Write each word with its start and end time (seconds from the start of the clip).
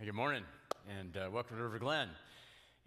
Good 0.00 0.14
morning, 0.14 0.44
and 0.88 1.16
uh, 1.16 1.28
welcome 1.28 1.56
to 1.56 1.62
River 1.64 1.80
Glen. 1.80 2.08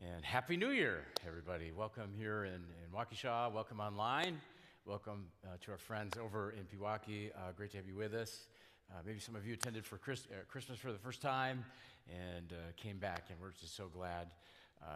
And 0.01 0.23
Happy 0.23 0.55
New 0.55 0.69
Year, 0.69 1.03
everybody. 1.27 1.73
Welcome 1.73 2.11
here 2.17 2.45
in, 2.45 2.53
in 2.53 2.95
Waukesha. 2.95 3.51
Welcome 3.51 3.81
online. 3.81 4.39
Welcome 4.85 5.25
uh, 5.43 5.57
to 5.59 5.71
our 5.71 5.77
friends 5.77 6.17
over 6.17 6.51
in 6.51 6.63
Pewaukee. 6.63 7.31
Uh, 7.35 7.51
great 7.57 7.71
to 7.71 7.77
have 7.77 7.85
you 7.85 7.95
with 7.95 8.13
us. 8.13 8.47
Uh, 8.89 8.99
maybe 9.05 9.19
some 9.19 9.35
of 9.35 9.45
you 9.45 9.55
attended 9.55 9.85
for 9.85 9.97
Christ- 9.97 10.29
uh, 10.31 10.35
Christmas 10.47 10.79
for 10.79 10.93
the 10.93 10.97
first 10.97 11.21
time 11.21 11.65
and 12.07 12.53
uh, 12.53 12.55
came 12.77 12.97
back, 12.97 13.25
and 13.29 13.37
we're 13.41 13.51
just 13.59 13.75
so 13.75 13.89
glad 13.93 14.27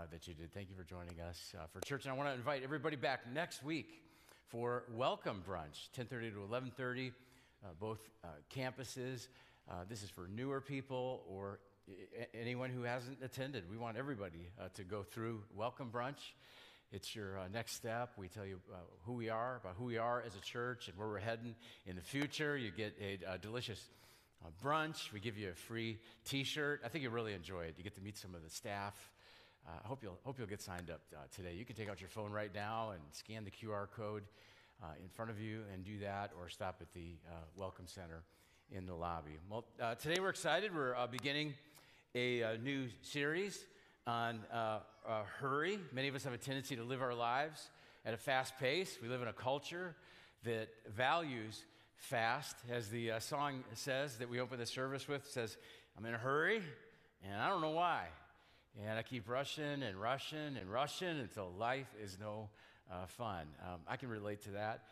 that 0.10 0.26
you 0.26 0.34
did. 0.34 0.54
Thank 0.54 0.70
you 0.70 0.76
for 0.78 0.86
joining 0.86 1.20
us 1.20 1.54
for 1.74 1.82
church. 1.82 2.06
And 2.06 2.14
I 2.14 2.16
want 2.16 2.30
to 2.30 2.34
invite 2.34 2.64
everybody 2.64 2.96
back 2.96 3.30
next 3.34 3.62
week 3.62 4.04
for 4.48 4.86
welcome 4.94 5.44
brunch, 5.46 5.90
10:30 5.98 6.32
to 6.32 6.48
11:30, 6.50 7.12
both 7.78 8.00
campuses. 8.50 9.28
this 9.90 10.02
is 10.02 10.10
for 10.10 10.30
newer 10.34 10.62
people 10.62 11.26
or 11.30 11.60
anyone 12.34 12.70
who 12.70 12.84
hasn't 12.84 13.18
attended. 13.24 13.70
We 13.70 13.78
want 13.78 13.98
everybody 13.98 14.50
uh, 14.60 14.70
to 14.76 14.84
go 14.84 15.04
through 15.04 15.42
Welcome 15.56 15.90
Brunch. 15.92 16.34
It's 16.92 17.16
your 17.16 17.40
uh, 17.40 17.44
next 17.52 17.74
step. 17.74 18.12
We 18.18 18.28
tell 18.28 18.46
you 18.46 18.60
uh, 18.74 18.78
who 19.06 19.14
we 19.14 19.30
are, 19.30 19.58
about 19.58 19.76
who 19.78 19.86
we 19.86 19.98
are 19.98 20.24
as 20.26 20.36
a 20.36 20.42
church, 20.42 20.88
and 20.88 20.98
where 20.98 21.08
we're 21.08 21.20
heading 21.20 21.56
in 21.86 21.96
the 21.96 22.02
future. 22.02 22.58
You 22.58 22.72
get 22.72 22.96
a, 23.02 23.34
a 23.34 23.38
delicious 23.38 23.84
uh, 24.44 24.50
brunch. 24.64 25.12
We 25.12 25.20
give 25.20 25.38
you 25.38 25.50
a 25.50 25.56
free 25.56 26.00
T-shirt. 26.26 26.82
I 26.86 26.88
think 26.88 27.04
you'll 27.04 27.14
really 27.14 27.34
enjoy 27.34 27.64
it. 27.64 27.76
You 27.78 27.84
get 27.84 27.96
to 27.96 28.02
meet 28.02 28.18
some 28.18 28.34
of 28.34 28.44
the 28.44 28.50
staff. 28.50 28.94
Uh, 29.68 29.72
I 29.84 29.88
hope 29.88 30.04
you'll 30.04 30.20
hope 30.24 30.38
you'll 30.38 30.48
get 30.48 30.62
signed 30.62 30.90
up 30.90 31.02
uh, 31.14 31.20
today. 31.36 31.54
You 31.56 31.66
can 31.66 31.76
take 31.76 31.90
out 31.90 32.00
your 32.00 32.10
phone 32.10 32.32
right 32.32 32.54
now 32.54 32.92
and 32.92 33.02
scan 33.12 33.44
the 33.44 33.52
QR 33.52 33.88
code 33.90 34.24
in 35.02 35.10
front 35.10 35.32
of 35.32 35.40
you 35.40 35.62
and 35.74 35.84
do 35.84 35.98
that, 36.00 36.30
or 36.40 36.48
stop 36.48 36.78
at 36.80 36.94
the 36.94 37.16
Welcome 37.56 37.88
Center 37.88 38.22
in 38.72 38.86
the 38.86 38.94
lobby. 38.94 39.32
Well, 39.50 39.66
today 40.00 40.22
we're 40.22 40.30
excited. 40.30 40.76
We're 40.76 40.96
beginning 41.08 41.56
a, 42.16 42.42
a, 42.42 42.58
new 42.58 42.88
series 43.02 43.66
on 44.08 44.40
uh, 44.52 44.80
uh, 45.08 45.24
hurry. 45.40 45.78
Many 45.92 46.08
of 46.08 46.16
us 46.16 46.24
have 46.24 46.34
a 46.34 46.38
tendency 46.38 46.78
to 46.78 46.84
live 46.84 47.02
our 47.02 47.14
lives 47.14 47.70
at 48.06 48.14
a 48.14 48.18
fast 48.18 48.58
pace. 48.58 48.98
We 49.02 49.10
live 49.10 49.22
in 49.22 49.28
a 49.28 49.34
culture 49.34 49.96
that 50.46 50.70
values 50.96 51.66
fast, 51.98 52.56
as 52.72 52.90
the 52.90 53.12
uh, 53.12 53.20
song 53.20 53.64
says 53.74 54.18
that 54.18 54.30
we 54.30 54.40
open 54.40 54.60
the 54.60 54.66
service 54.66 55.08
with 55.10 55.30
says, 55.30 55.58
I'm 55.98 56.06
in 56.06 56.14
a 56.14 56.18
hurry, 56.18 56.62
and 57.24 57.42
I 57.42 57.50
don't 57.50 57.62
know 57.62 57.72
why. 57.72 58.06
And 58.86 58.98
I 58.98 59.02
keep 59.02 59.28
rushing 59.28 59.84
and 59.84 59.98
rushing 59.98 60.58
and 60.58 60.72
rushing 60.72 61.20
until 61.20 61.52
life 61.58 61.94
is 62.02 62.18
no 62.20 62.50
uh, 62.92 63.08
fun. 63.08 63.48
Um, 63.62 63.82
I 63.88 63.98
can 63.98 64.10
relate 64.10 64.42
to 64.44 64.52
that, 64.52 64.84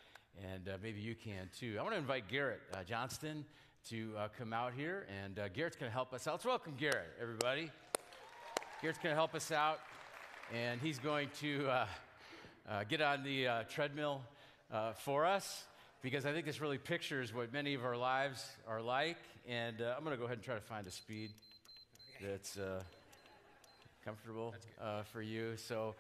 and 0.53 0.67
uh, 0.67 0.77
maybe 0.81 0.99
you 0.99 1.15
can 1.15 1.49
too. 1.57 1.77
I 1.79 1.83
want 1.83 1.93
to 1.93 1.99
invite 1.99 2.27
Garrett 2.27 2.59
uh, 2.73 2.83
Johnston 2.83 3.45
to 3.89 4.13
uh, 4.17 4.27
come 4.39 4.53
out 4.53 4.71
here, 4.73 5.05
and 5.23 5.37
uh, 5.37 5.49
Garrett's 5.49 5.75
going 5.75 5.89
to 5.89 5.93
help 5.93 6.13
us 6.13 6.25
out. 6.25 6.35
Let's 6.35 6.45
welcome 6.45 6.73
Garrett, 6.77 7.09
everybody. 7.21 7.69
Garrett's 8.81 8.99
going 9.03 9.11
to 9.11 9.15
help 9.15 9.35
us 9.35 9.51
out, 9.51 9.79
and 10.53 10.79
he's 10.79 10.99
going 10.99 11.27
to 11.41 11.67
uh, 11.67 11.85
uh 12.69 12.83
get 12.85 13.01
on 13.01 13.23
the 13.23 13.45
uh, 13.45 13.63
treadmill 13.63 14.21
uh, 14.71 14.93
for 14.93 15.25
us 15.25 15.65
because 16.01 16.25
I 16.25 16.31
think 16.31 16.45
this 16.45 16.61
really 16.61 16.77
pictures 16.77 17.33
what 17.33 17.51
many 17.51 17.73
of 17.73 17.83
our 17.83 17.97
lives 17.97 18.45
are 18.69 18.81
like. 18.81 19.17
And 19.49 19.81
I'm 19.81 20.05
going 20.05 20.15
to 20.15 20.17
go 20.17 20.25
ahead 20.25 20.37
and 20.37 20.45
try 20.45 20.55
to 20.55 20.61
find 20.61 20.87
a 20.87 20.91
speed 20.91 21.31
that's 22.21 22.57
comfortable 24.05 24.55
for 25.11 25.21
you. 25.21 25.57
So 25.57 25.95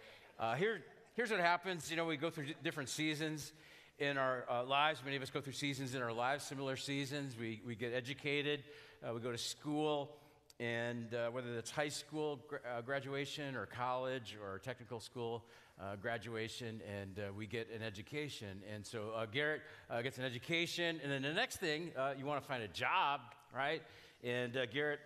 here, 0.55 0.81
here's 1.15 1.31
what 1.31 1.41
happens. 1.41 1.91
You 1.91 1.97
know, 1.97 2.05
we 2.05 2.15
go 2.15 2.29
through 2.29 2.45
different 2.63 2.87
seasons 2.87 3.51
in 3.99 4.17
our 4.17 4.45
uh, 4.49 4.63
lives. 4.63 5.01
Many 5.03 5.17
of 5.17 5.23
us 5.23 5.29
go 5.29 5.41
through 5.41 5.53
seasons 5.53 5.95
in 5.95 6.01
our 6.01 6.13
lives, 6.13 6.43
similar 6.43 6.75
seasons. 6.75 7.35
We, 7.39 7.61
we 7.65 7.75
get 7.75 7.93
educated, 7.93 8.63
uh, 9.07 9.13
we 9.13 9.19
go 9.19 9.31
to 9.31 9.37
school, 9.37 10.17
and 10.59 11.13
uh, 11.13 11.29
whether 11.29 11.53
that's 11.53 11.69
high 11.71 11.89
school 11.89 12.39
gra- 12.47 12.59
uh, 12.77 12.81
graduation 12.81 13.55
or 13.55 13.65
college 13.65 14.37
or 14.41 14.59
technical 14.59 14.99
school 14.99 15.45
uh, 15.79 15.95
graduation, 15.95 16.81
and 17.01 17.19
uh, 17.19 17.33
we 17.33 17.45
get 17.45 17.69
an 17.71 17.83
education. 17.83 18.61
And 18.73 18.85
so 18.85 19.11
Garrett 19.31 19.61
gets 20.01 20.17
an 20.17 20.25
education, 20.25 20.99
and 21.03 21.11
then 21.11 21.21
the 21.21 21.33
next 21.33 21.57
thing, 21.57 21.91
you 22.17 22.25
want 22.25 22.41
to 22.41 22.47
find 22.47 22.63
a 22.63 22.67
job, 22.67 23.21
right? 23.55 23.81
And 24.23 24.53
Garrett, 24.71 24.99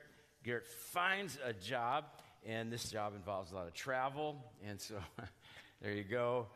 Garrett 0.43 0.67
finds 0.67 1.37
a 1.43 1.53
job, 1.53 2.05
and 2.45 2.71
this 2.71 2.89
job 2.89 3.13
involves 3.15 3.51
a 3.51 3.55
lot 3.55 3.67
of 3.67 3.73
travel. 3.73 4.35
And 4.67 4.79
so 4.79 4.95
there 5.81 5.93
you 5.93 6.03
go. 6.03 6.47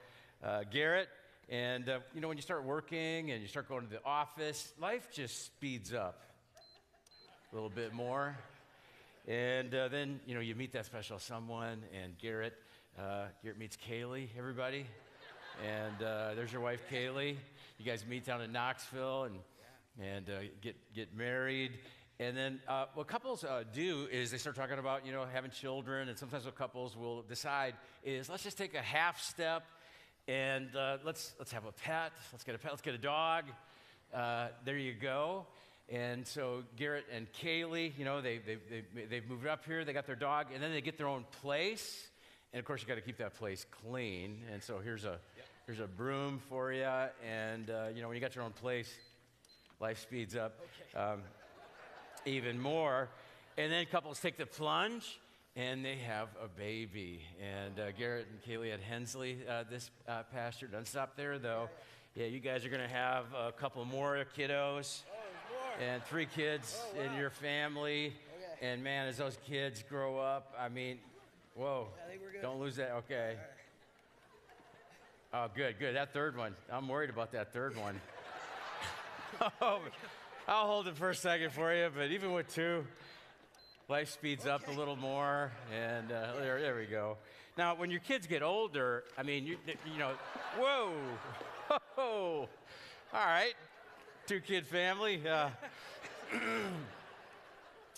Garrett, 0.72 1.08
and, 1.52 1.90
uh, 1.90 2.00
you 2.16 2.22
know, 2.22 2.30
when 2.30 2.38
you 2.38 2.42
start 2.42 2.64
working 2.64 3.30
and 3.30 3.42
you 3.42 3.48
start 3.50 3.68
going 3.68 3.86
to 3.86 3.92
the 3.92 4.04
office, 4.06 4.72
life 4.80 5.10
just 5.12 5.46
speeds 5.48 5.94
up 5.94 6.22
a 7.52 7.56
little 7.56 7.70
bit 7.70 7.94
more. 7.94 8.38
And 9.28 9.76
uh, 9.76 9.90
then, 9.90 10.22
you 10.26 10.34
know, 10.34 10.40
you 10.40 10.56
meet 10.56 10.72
that 10.72 10.86
special 10.86 11.20
someone, 11.20 11.84
and 11.94 12.18
Garrett, 12.18 12.54
uh, 12.98 13.26
Garrett 13.44 13.60
meets 13.60 13.76
Kaylee, 13.76 14.30
everybody. 14.38 14.86
And 15.68 16.02
uh, 16.02 16.36
there's 16.36 16.54
your 16.54 16.62
wife, 16.62 16.84
Kaylee. 16.90 17.36
You 17.78 17.86
guys 17.86 18.06
meet 18.08 18.24
down 18.24 18.42
in 18.42 18.54
Knoxville 18.54 19.26
and, 19.26 19.36
and 20.02 20.30
uh, 20.30 20.34
get, 20.62 20.78
get 20.96 21.14
married. 21.14 21.74
And 22.18 22.38
then 22.38 22.62
uh, 22.66 22.86
what 22.94 23.08
couples 23.08 23.44
uh, 23.44 23.64
do 23.74 24.08
is 24.10 24.32
they 24.32 24.38
start 24.38 24.56
talking 24.56 24.80
about, 24.80 25.06
you 25.06 25.12
know, 25.12 25.26
having 25.26 25.52
children. 25.52 26.08
And 26.08 26.18
sometimes 26.18 26.46
what 26.46 26.56
couples 26.56 26.96
will 26.96 27.24
decide 27.24 27.76
is 28.06 28.30
let's 28.30 28.44
just 28.44 28.58
take 28.58 28.74
a 28.74 28.82
half 28.82 29.22
step 29.22 29.64
and 30.32 30.74
uh, 30.78 30.98
let's, 31.04 31.34
let's 31.40 31.52
have 31.52 31.66
a 31.66 31.74
pet. 31.74 32.14
Let's 32.32 32.46
get 32.46 32.56
a 32.56 32.58
pet. 32.58 32.72
Let's 32.72 32.82
get 32.82 32.94
a 32.94 32.98
dog. 32.98 33.44
Uh, 34.14 34.48
there 34.64 34.78
you 34.78 34.94
go. 34.94 35.46
And 35.90 36.26
so 36.26 36.64
Garrett 36.78 37.04
and 37.14 37.28
Kaylee, 37.34 37.92
you 37.98 38.06
know, 38.06 38.22
they, 38.22 38.38
they, 38.38 38.58
they, 38.70 39.06
they've 39.06 39.30
moved 39.30 39.46
up 39.46 39.66
here. 39.66 39.84
They 39.84 39.92
got 39.92 40.06
their 40.06 40.16
dog, 40.16 40.48
and 40.54 40.64
then 40.64 40.72
they 40.72 40.80
get 40.80 40.98
their 40.98 41.10
own 41.10 41.26
place. 41.42 42.08
And 42.54 42.60
of 42.60 42.66
course, 42.66 42.82
you 42.82 42.88
got 42.88 42.96
to 42.96 43.02
keep 43.02 43.18
that 43.18 43.34
place 43.34 43.66
clean. 43.84 44.38
And 44.54 44.64
so 44.64 44.80
here's 44.80 45.04
a, 45.04 45.20
yep. 45.36 45.46
here's 45.66 45.80
a 45.82 45.88
broom 45.88 46.40
for 46.48 46.72
you. 46.72 46.90
And, 47.30 47.70
uh, 47.70 47.88
you 47.94 48.02
know, 48.02 48.08
when 48.08 48.16
you 48.16 48.22
got 48.22 48.34
your 48.34 48.46
own 48.46 48.54
place, 48.54 48.90
life 49.82 50.00
speeds 50.02 50.38
up 50.38 50.62
okay. 50.96 51.04
um, 51.04 51.24
even 52.26 52.58
more. 52.58 53.10
And 53.58 53.70
then 53.70 53.86
couples 53.92 54.22
take 54.22 54.38
the 54.38 54.46
plunge 54.46 55.20
and 55.56 55.84
they 55.84 55.98
have 55.98 56.30
a 56.44 56.48
baby. 56.48 57.22
And 57.42 57.80
uh, 57.80 57.92
Garrett 57.92 58.28
and 58.32 58.42
Kaylee 58.42 58.74
at 58.74 58.80
Hensley 58.80 59.40
uh, 59.50 59.64
this 59.70 59.92
uh, 60.08 60.24
pastor. 60.34 60.68
Doesn't 60.68 60.86
stop 60.86 61.16
there 61.16 61.38
though. 61.40 61.70
Yeah, 62.16 62.26
you 62.26 62.40
guys 62.40 62.66
are 62.66 62.70
going 62.70 62.82
to 62.82 62.94
have 62.94 63.26
a 63.34 63.52
couple 63.52 63.84
more 63.86 64.26
kiddos 64.38 65.02
oh, 65.10 65.84
and 65.84 66.04
three 66.04 66.26
kids 66.26 66.78
oh, 66.78 66.98
wow. 66.98 67.04
in 67.06 67.18
your 67.18 67.30
family. 67.30 68.08
Okay. 68.08 68.68
And 68.68 68.84
man, 68.84 69.08
as 69.08 69.18
those 69.18 69.38
kids 69.48 69.84
grow 69.88 70.20
up, 70.20 70.54
I 70.60 70.70
mean, 70.70 71.00
whoa, 71.56 71.88
don't 72.42 72.60
lose 72.60 72.76
that. 72.76 72.92
Okay. 72.92 73.36
Oh, 75.34 75.48
good, 75.56 75.80
good. 75.80 75.96
That 75.96 76.14
third 76.14 76.38
one, 76.38 76.54
I'm 76.70 76.90
worried 76.90 77.10
about 77.10 77.32
that 77.32 77.54
third 77.54 77.78
one. 77.78 78.02
oh, 79.62 79.80
I'll 80.48 80.68
hold 80.68 80.88
it 80.90 80.98
for 80.98 81.10
a 81.10 81.16
second 81.16 81.54
for 81.54 81.74
you, 81.74 81.90
but 81.96 82.12
even 82.12 82.34
with 82.34 82.54
two, 82.54 82.86
life 83.92 84.10
speeds 84.10 84.46
okay. 84.46 84.52
up 84.52 84.66
a 84.70 84.72
little 84.72 84.96
more, 84.96 85.52
and 85.70 86.14
uh, 86.14 86.28
there, 86.40 86.62
there 86.62 86.78
we 86.78 86.86
go. 86.86 87.18
Now, 87.58 87.76
when 87.76 87.92
your 87.92 88.00
kids 88.00 88.26
get 88.26 88.42
older, 88.42 89.04
I 89.18 89.24
mean, 89.24 89.46
you, 89.46 89.58
you 89.92 90.00
know, 90.00 90.12
whoa, 90.58 90.94
whoa, 91.96 92.50
all 93.14 93.26
right, 93.26 93.54
two 94.28 94.40
kid 94.40 94.66
family. 94.66 95.22
Uh, 95.28 95.50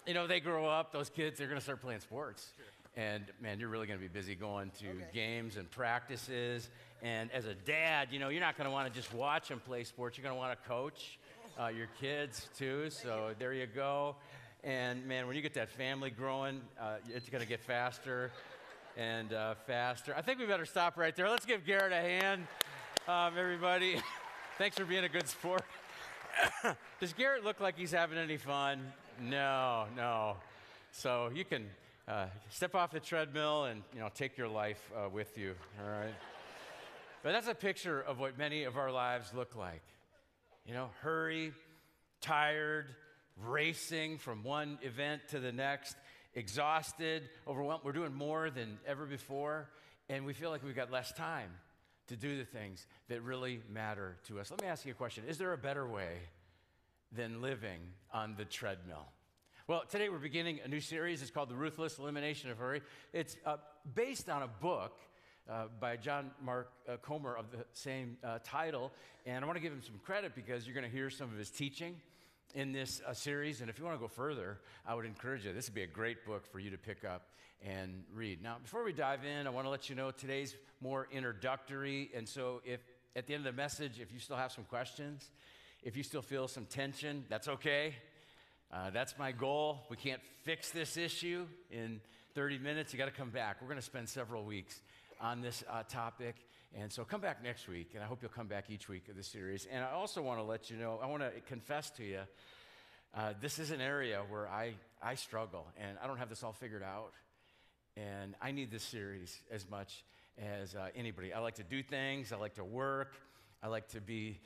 you 0.07 0.15
know, 0.15 0.25
they 0.25 0.39
grow 0.39 0.65
up, 0.65 0.91
those 0.91 1.11
kids, 1.11 1.37
they're 1.37 1.45
going 1.45 1.59
to 1.59 1.63
start 1.63 1.79
playing 1.79 1.99
sports. 1.99 2.53
Sure. 2.57 3.03
And 3.03 3.25
man, 3.39 3.59
you're 3.59 3.69
really 3.69 3.85
going 3.85 3.99
to 3.99 4.03
be 4.03 4.11
busy 4.11 4.33
going 4.33 4.71
to 4.79 4.89
okay. 4.89 5.05
games 5.13 5.57
and 5.57 5.69
practices. 5.69 6.71
And 7.03 7.31
as 7.31 7.45
a 7.45 7.53
dad, 7.53 8.07
you 8.11 8.17
know, 8.17 8.29
you're 8.29 8.41
not 8.41 8.57
going 8.57 8.67
to 8.67 8.73
want 8.73 8.91
to 8.91 8.99
just 8.99 9.13
watch 9.13 9.49
them 9.49 9.61
play 9.63 9.83
sports. 9.83 10.17
You're 10.17 10.23
going 10.23 10.35
to 10.35 10.39
want 10.39 10.59
to 10.59 10.67
coach 10.67 11.19
uh, 11.59 11.67
your 11.67 11.87
kids 11.99 12.49
too. 12.57 12.89
So 12.89 13.35
there 13.37 13.53
you 13.53 13.67
go. 13.67 14.15
And 14.63 15.05
man, 15.05 15.27
when 15.27 15.35
you 15.35 15.41
get 15.41 15.55
that 15.55 15.69
family 15.69 16.09
growing, 16.09 16.61
uh, 16.79 16.95
it's 17.13 17.27
going 17.27 17.41
to 17.41 17.47
get 17.47 17.59
faster 17.59 18.31
and 18.95 19.33
uh, 19.33 19.55
faster. 19.67 20.13
I 20.15 20.21
think 20.21 20.39
we 20.39 20.45
better 20.45 20.65
stop 20.65 20.97
right 20.97 21.13
there. 21.13 21.29
Let's 21.29 21.45
give 21.45 21.65
Garrett 21.65 21.91
a 21.91 21.97
hand, 21.97 22.47
um, 23.07 23.33
everybody. 23.37 23.97
Thanks 24.57 24.77
for 24.77 24.85
being 24.85 25.03
a 25.03 25.09
good 25.09 25.27
sport. 25.27 25.63
Does 27.01 27.11
Garrett 27.11 27.43
look 27.43 27.59
like 27.59 27.77
he's 27.77 27.91
having 27.91 28.17
any 28.17 28.37
fun? 28.37 28.93
No, 29.21 29.85
no. 29.97 30.37
So 30.91 31.29
you 31.35 31.43
can 31.43 31.65
uh, 32.07 32.27
step 32.49 32.73
off 32.73 32.91
the 32.91 33.01
treadmill 33.01 33.65
and 33.65 33.81
you 33.93 33.99
know 33.99 34.09
take 34.15 34.37
your 34.37 34.47
life 34.47 34.91
uh, 34.95 35.09
with 35.09 35.37
you. 35.37 35.55
All 35.83 35.89
right. 35.89 36.13
But 37.21 37.33
that's 37.33 37.47
a 37.47 37.55
picture 37.55 37.99
of 37.99 38.17
what 38.19 38.37
many 38.37 38.63
of 38.63 38.77
our 38.77 38.91
lives 38.91 39.33
look 39.33 39.57
like. 39.57 39.83
You 40.65 40.73
know, 40.73 40.89
hurry, 41.01 41.51
tired, 42.21 42.87
racing 43.37 44.17
from 44.17 44.43
one 44.43 44.77
event 44.81 45.21
to 45.29 45.39
the 45.39 45.51
next, 45.51 45.95
exhausted, 46.35 47.23
overwhelmed. 47.47 47.83
We're 47.83 47.91
doing 47.91 48.13
more 48.13 48.49
than 48.49 48.79
ever 48.85 49.05
before, 49.05 49.69
and 50.09 50.25
we 50.25 50.33
feel 50.33 50.49
like 50.49 50.63
we've 50.63 50.75
got 50.75 50.91
less 50.91 51.11
time 51.13 51.49
to 52.07 52.15
do 52.15 52.37
the 52.37 52.45
things 52.45 52.85
that 53.09 53.21
really 53.21 53.61
matter 53.69 54.17
to 54.27 54.39
us. 54.39 54.51
Let 54.51 54.61
me 54.61 54.67
ask 54.67 54.85
you 54.85 54.91
a 54.91 54.95
question 54.95 55.23
Is 55.27 55.37
there 55.37 55.53
a 55.53 55.57
better 55.57 55.87
way 55.87 56.17
than 57.11 57.41
living 57.41 57.79
on 58.13 58.35
the 58.37 58.45
treadmill? 58.45 59.07
Well, 59.65 59.83
today 59.89 60.09
we're 60.09 60.17
beginning 60.17 60.59
a 60.65 60.67
new 60.67 60.81
series. 60.81 61.21
It's 61.21 61.31
called 61.31 61.49
The 61.49 61.55
Ruthless 61.55 61.97
Elimination 61.97 62.51
of 62.51 62.57
Hurry. 62.57 62.81
It's 63.13 63.37
uh, 63.45 63.57
based 63.95 64.29
on 64.29 64.43
a 64.43 64.47
book 64.47 64.99
uh, 65.49 65.67
by 65.79 65.95
John 65.95 66.31
Mark 66.43 66.69
uh, 66.87 66.97
Comer 66.97 67.35
of 67.35 67.49
the 67.51 67.63
same 67.71 68.17
uh, 68.23 68.39
title. 68.43 68.91
And 69.25 69.43
I 69.43 69.47
want 69.47 69.55
to 69.55 69.61
give 69.61 69.71
him 69.71 69.81
some 69.81 69.99
credit 70.03 70.35
because 70.35 70.65
you're 70.65 70.75
going 70.75 70.89
to 70.89 70.93
hear 70.93 71.09
some 71.09 71.31
of 71.31 71.37
his 71.37 71.49
teaching 71.49 71.95
in 72.53 72.71
this 72.71 73.01
uh, 73.07 73.13
series. 73.13 73.61
And 73.61 73.69
if 73.69 73.79
you 73.79 73.85
want 73.85 73.97
to 73.97 74.01
go 74.01 74.07
further, 74.07 74.59
I 74.85 74.95
would 74.95 75.05
encourage 75.05 75.45
you. 75.45 75.53
This 75.53 75.67
would 75.67 75.75
be 75.75 75.83
a 75.83 75.87
great 75.87 76.25
book 76.25 76.45
for 76.51 76.59
you 76.59 76.69
to 76.71 76.77
pick 76.77 77.03
up 77.03 77.29
and 77.65 78.03
read. 78.13 78.41
Now, 78.43 78.57
before 78.61 78.83
we 78.83 78.93
dive 78.93 79.25
in, 79.25 79.47
I 79.47 79.49
want 79.49 79.65
to 79.65 79.69
let 79.69 79.89
you 79.89 79.95
know 79.95 80.11
today's 80.11 80.55
more 80.81 81.07
introductory. 81.11 82.11
And 82.15 82.27
so, 82.27 82.61
if 82.65 82.81
at 83.15 83.27
the 83.27 83.33
end 83.33 83.45
of 83.45 83.55
the 83.55 83.61
message, 83.61 83.99
if 83.99 84.11
you 84.11 84.19
still 84.19 84.37
have 84.37 84.51
some 84.51 84.65
questions, 84.65 85.29
if 85.83 85.95
you 85.95 86.03
still 86.03 86.21
feel 86.21 86.47
some 86.47 86.65
tension, 86.65 87.25
that's 87.29 87.47
okay. 87.47 87.95
Uh, 88.71 88.89
that's 88.89 89.17
my 89.17 89.31
goal. 89.31 89.85
We 89.89 89.97
can't 89.97 90.21
fix 90.43 90.71
this 90.71 90.97
issue 90.97 91.45
in 91.71 92.01
30 92.35 92.59
minutes. 92.59 92.91
You 92.91 92.99
got 92.99 93.05
to 93.05 93.11
come 93.11 93.29
back. 93.29 93.57
We're 93.61 93.67
going 93.67 93.79
to 93.79 93.85
spend 93.85 94.09
several 94.09 94.43
weeks 94.43 94.81
on 95.21 95.41
this 95.41 95.63
uh, 95.69 95.83
topic. 95.83 96.35
And 96.75 96.91
so 96.91 97.03
come 97.03 97.21
back 97.21 97.43
next 97.43 97.67
week, 97.67 97.91
and 97.93 98.03
I 98.03 98.07
hope 98.07 98.19
you'll 98.21 98.31
come 98.31 98.47
back 98.47 98.69
each 98.69 98.89
week 98.89 99.07
of 99.07 99.15
the 99.15 99.23
series. 99.23 99.67
And 99.71 99.83
I 99.83 99.91
also 99.91 100.21
want 100.21 100.39
to 100.39 100.43
let 100.43 100.71
you 100.71 100.77
know, 100.77 100.99
I 101.01 101.05
want 101.05 101.21
to 101.21 101.31
confess 101.41 101.91
to 101.91 102.03
you, 102.03 102.21
uh, 103.15 103.33
this 103.39 103.59
is 103.59 103.69
an 103.69 103.79
area 103.79 104.21
where 104.27 104.47
I, 104.47 104.73
I 105.01 105.15
struggle, 105.15 105.67
and 105.77 105.97
I 106.03 106.07
don't 106.07 106.17
have 106.17 106.29
this 106.29 106.41
all 106.43 106.53
figured 106.53 106.81
out. 106.81 107.11
And 107.95 108.33
I 108.41 108.51
need 108.51 108.71
this 108.71 108.83
series 108.83 109.39
as 109.51 109.69
much 109.69 110.03
as 110.39 110.73
uh, 110.73 110.87
anybody. 110.95 111.31
I 111.31 111.39
like 111.39 111.55
to 111.55 111.63
do 111.63 111.83
things, 111.83 112.33
I 112.33 112.37
like 112.37 112.55
to 112.55 112.63
work, 112.63 113.13
I 113.61 113.67
like 113.67 113.89
to 113.89 114.01
be 114.01 114.39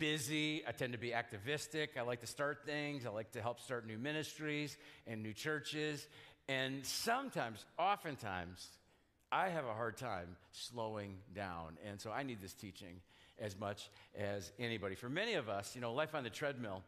busy. 0.00 0.62
I 0.66 0.72
tend 0.72 0.92
to 0.94 0.98
be 0.98 1.14
activistic. 1.14 1.90
I 1.96 2.02
like 2.02 2.20
to 2.20 2.26
start 2.26 2.64
things. 2.66 3.06
I 3.06 3.10
like 3.10 3.30
to 3.32 3.42
help 3.42 3.60
start 3.60 3.86
new 3.86 3.98
ministries 3.98 4.76
and 5.06 5.22
new 5.22 5.32
churches. 5.32 6.08
And 6.48 6.84
sometimes, 6.84 7.64
oftentimes, 7.78 8.66
I 9.32 9.48
have 9.48 9.64
a 9.64 9.72
hard 9.72 9.96
time 9.96 10.36
slowing 10.52 11.16
down. 11.34 11.78
And 11.86 12.00
so 12.00 12.10
I 12.10 12.22
need 12.22 12.40
this 12.40 12.54
teaching 12.54 13.00
as 13.38 13.58
much 13.58 13.88
as 14.18 14.52
anybody. 14.58 14.94
For 14.94 15.08
many 15.08 15.34
of 15.34 15.48
us, 15.48 15.74
you 15.74 15.80
know, 15.80 15.92
life 15.92 16.14
on 16.14 16.24
the 16.24 16.30
treadmill 16.30 16.82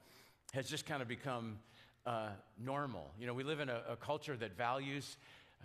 has 0.52 0.68
just 0.68 0.84
kind 0.86 1.02
of 1.02 1.08
become 1.08 1.58
uh, 2.04 2.30
normal. 2.62 3.10
You 3.18 3.26
know, 3.26 3.34
we 3.34 3.44
live 3.44 3.60
in 3.60 3.68
a, 3.68 3.82
a 3.90 3.96
culture 3.96 4.36
that 4.36 4.56
values 4.56 5.16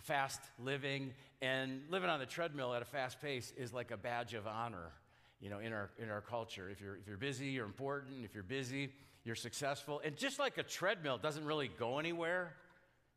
fast 0.04 0.40
living, 0.64 1.12
and 1.42 1.82
living 1.90 2.10
on 2.10 2.20
the 2.20 2.26
treadmill 2.26 2.74
at 2.74 2.82
a 2.82 2.86
fast 2.86 3.20
pace 3.20 3.52
is 3.58 3.74
like 3.74 3.92
a 3.92 3.98
badge 3.98 4.36
of 4.36 4.46
honor 4.46 4.92
you 5.40 5.50
know, 5.50 5.60
in 5.60 5.74
our, 5.74 5.90
in 6.00 6.10
our 6.10 6.22
culture. 6.22 6.70
If 6.70 6.82
you're, 6.82 6.96
if 6.96 7.08
you're 7.08 7.18
busy, 7.18 7.48
you're 7.48 7.66
important. 7.66 8.26
If 8.26 8.34
you're 8.34 8.44
busy, 8.44 8.90
you're 9.24 9.36
successful. 9.36 10.02
And 10.04 10.16
just 10.16 10.40
like 10.40 10.58
a 10.58 10.64
treadmill 10.64 11.18
doesn't 11.18 11.46
really 11.46 11.70
go 11.80 12.00
anywhere, 12.00 12.54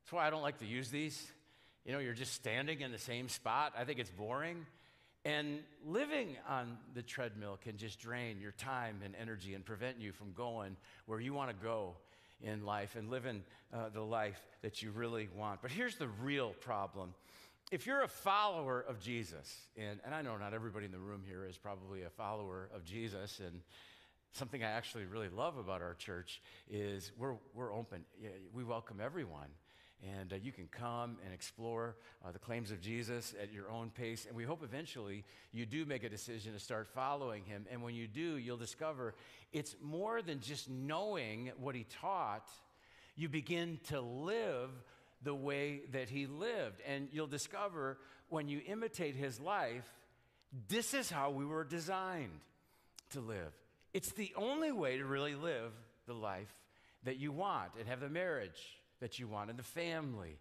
that's 0.02 0.12
why 0.12 0.26
I 0.26 0.30
don't 0.30 0.42
like 0.42 0.58
to 0.58 0.66
use 0.66 0.90
these. 0.90 1.30
You 1.84 1.92
know, 1.92 1.98
you're 1.98 2.14
just 2.14 2.34
standing 2.34 2.80
in 2.80 2.92
the 2.92 2.98
same 2.98 3.28
spot. 3.28 3.72
I 3.78 3.84
think 3.84 3.98
it's 3.98 4.10
boring. 4.10 4.66
And 5.24 5.60
living 5.86 6.36
on 6.48 6.78
the 6.94 7.02
treadmill 7.02 7.58
can 7.62 7.76
just 7.76 8.00
drain 8.00 8.40
your 8.40 8.52
time 8.52 9.00
and 9.04 9.14
energy 9.20 9.54
and 9.54 9.64
prevent 9.64 10.00
you 10.00 10.12
from 10.12 10.32
going 10.32 10.76
where 11.06 11.20
you 11.20 11.34
want 11.34 11.50
to 11.50 11.56
go 11.64 11.94
in 12.42 12.64
life 12.64 12.96
and 12.96 13.10
living 13.10 13.42
uh, 13.72 13.90
the 13.90 14.00
life 14.00 14.40
that 14.62 14.82
you 14.82 14.90
really 14.90 15.28
want. 15.36 15.60
But 15.60 15.70
here's 15.70 15.96
the 15.96 16.08
real 16.08 16.50
problem 16.60 17.14
if 17.70 17.86
you're 17.86 18.02
a 18.02 18.08
follower 18.08 18.84
of 18.88 18.98
Jesus, 18.98 19.68
and, 19.76 20.00
and 20.04 20.12
I 20.12 20.22
know 20.22 20.36
not 20.36 20.54
everybody 20.54 20.86
in 20.86 20.92
the 20.92 20.98
room 20.98 21.22
here 21.24 21.46
is 21.46 21.56
probably 21.56 22.02
a 22.02 22.10
follower 22.10 22.68
of 22.74 22.84
Jesus, 22.84 23.38
and 23.38 23.60
something 24.32 24.64
I 24.64 24.70
actually 24.70 25.04
really 25.04 25.28
love 25.28 25.56
about 25.56 25.80
our 25.80 25.94
church 25.94 26.42
is 26.68 27.12
we're, 27.16 27.36
we're 27.54 27.72
open. 27.72 28.04
We 28.52 28.64
welcome 28.64 28.98
everyone. 29.00 29.48
And 30.18 30.32
uh, 30.32 30.36
you 30.36 30.50
can 30.50 30.66
come 30.66 31.18
and 31.24 31.34
explore 31.34 31.96
uh, 32.24 32.32
the 32.32 32.38
claims 32.38 32.70
of 32.70 32.80
Jesus 32.80 33.34
at 33.40 33.52
your 33.52 33.70
own 33.70 33.90
pace. 33.90 34.24
And 34.26 34.34
we 34.34 34.44
hope 34.44 34.62
eventually 34.62 35.24
you 35.52 35.66
do 35.66 35.84
make 35.84 36.04
a 36.04 36.08
decision 36.08 36.54
to 36.54 36.58
start 36.58 36.88
following 36.94 37.44
him. 37.44 37.66
And 37.70 37.82
when 37.82 37.94
you 37.94 38.06
do, 38.06 38.36
you'll 38.36 38.56
discover 38.56 39.14
it's 39.52 39.76
more 39.82 40.22
than 40.22 40.40
just 40.40 40.70
knowing 40.70 41.52
what 41.58 41.74
he 41.74 41.84
taught. 42.00 42.48
You 43.14 43.28
begin 43.28 43.78
to 43.88 44.00
live 44.00 44.70
the 45.22 45.34
way 45.34 45.82
that 45.92 46.08
he 46.08 46.26
lived. 46.26 46.80
And 46.86 47.08
you'll 47.12 47.26
discover 47.26 47.98
when 48.30 48.48
you 48.48 48.62
imitate 48.66 49.16
his 49.16 49.38
life, 49.38 49.84
this 50.68 50.94
is 50.94 51.10
how 51.10 51.30
we 51.30 51.44
were 51.44 51.64
designed 51.64 52.40
to 53.10 53.20
live. 53.20 53.52
It's 53.92 54.12
the 54.12 54.32
only 54.36 54.72
way 54.72 54.98
to 54.98 55.04
really 55.04 55.34
live 55.34 55.72
the 56.06 56.14
life 56.14 56.52
that 57.04 57.18
you 57.18 57.32
want 57.32 57.72
and 57.78 57.88
have 57.88 58.00
the 58.00 58.08
marriage 58.08 58.79
that 59.00 59.18
you 59.18 59.28
want 59.28 59.50
and 59.50 59.58
the 59.58 59.64
family 59.64 60.38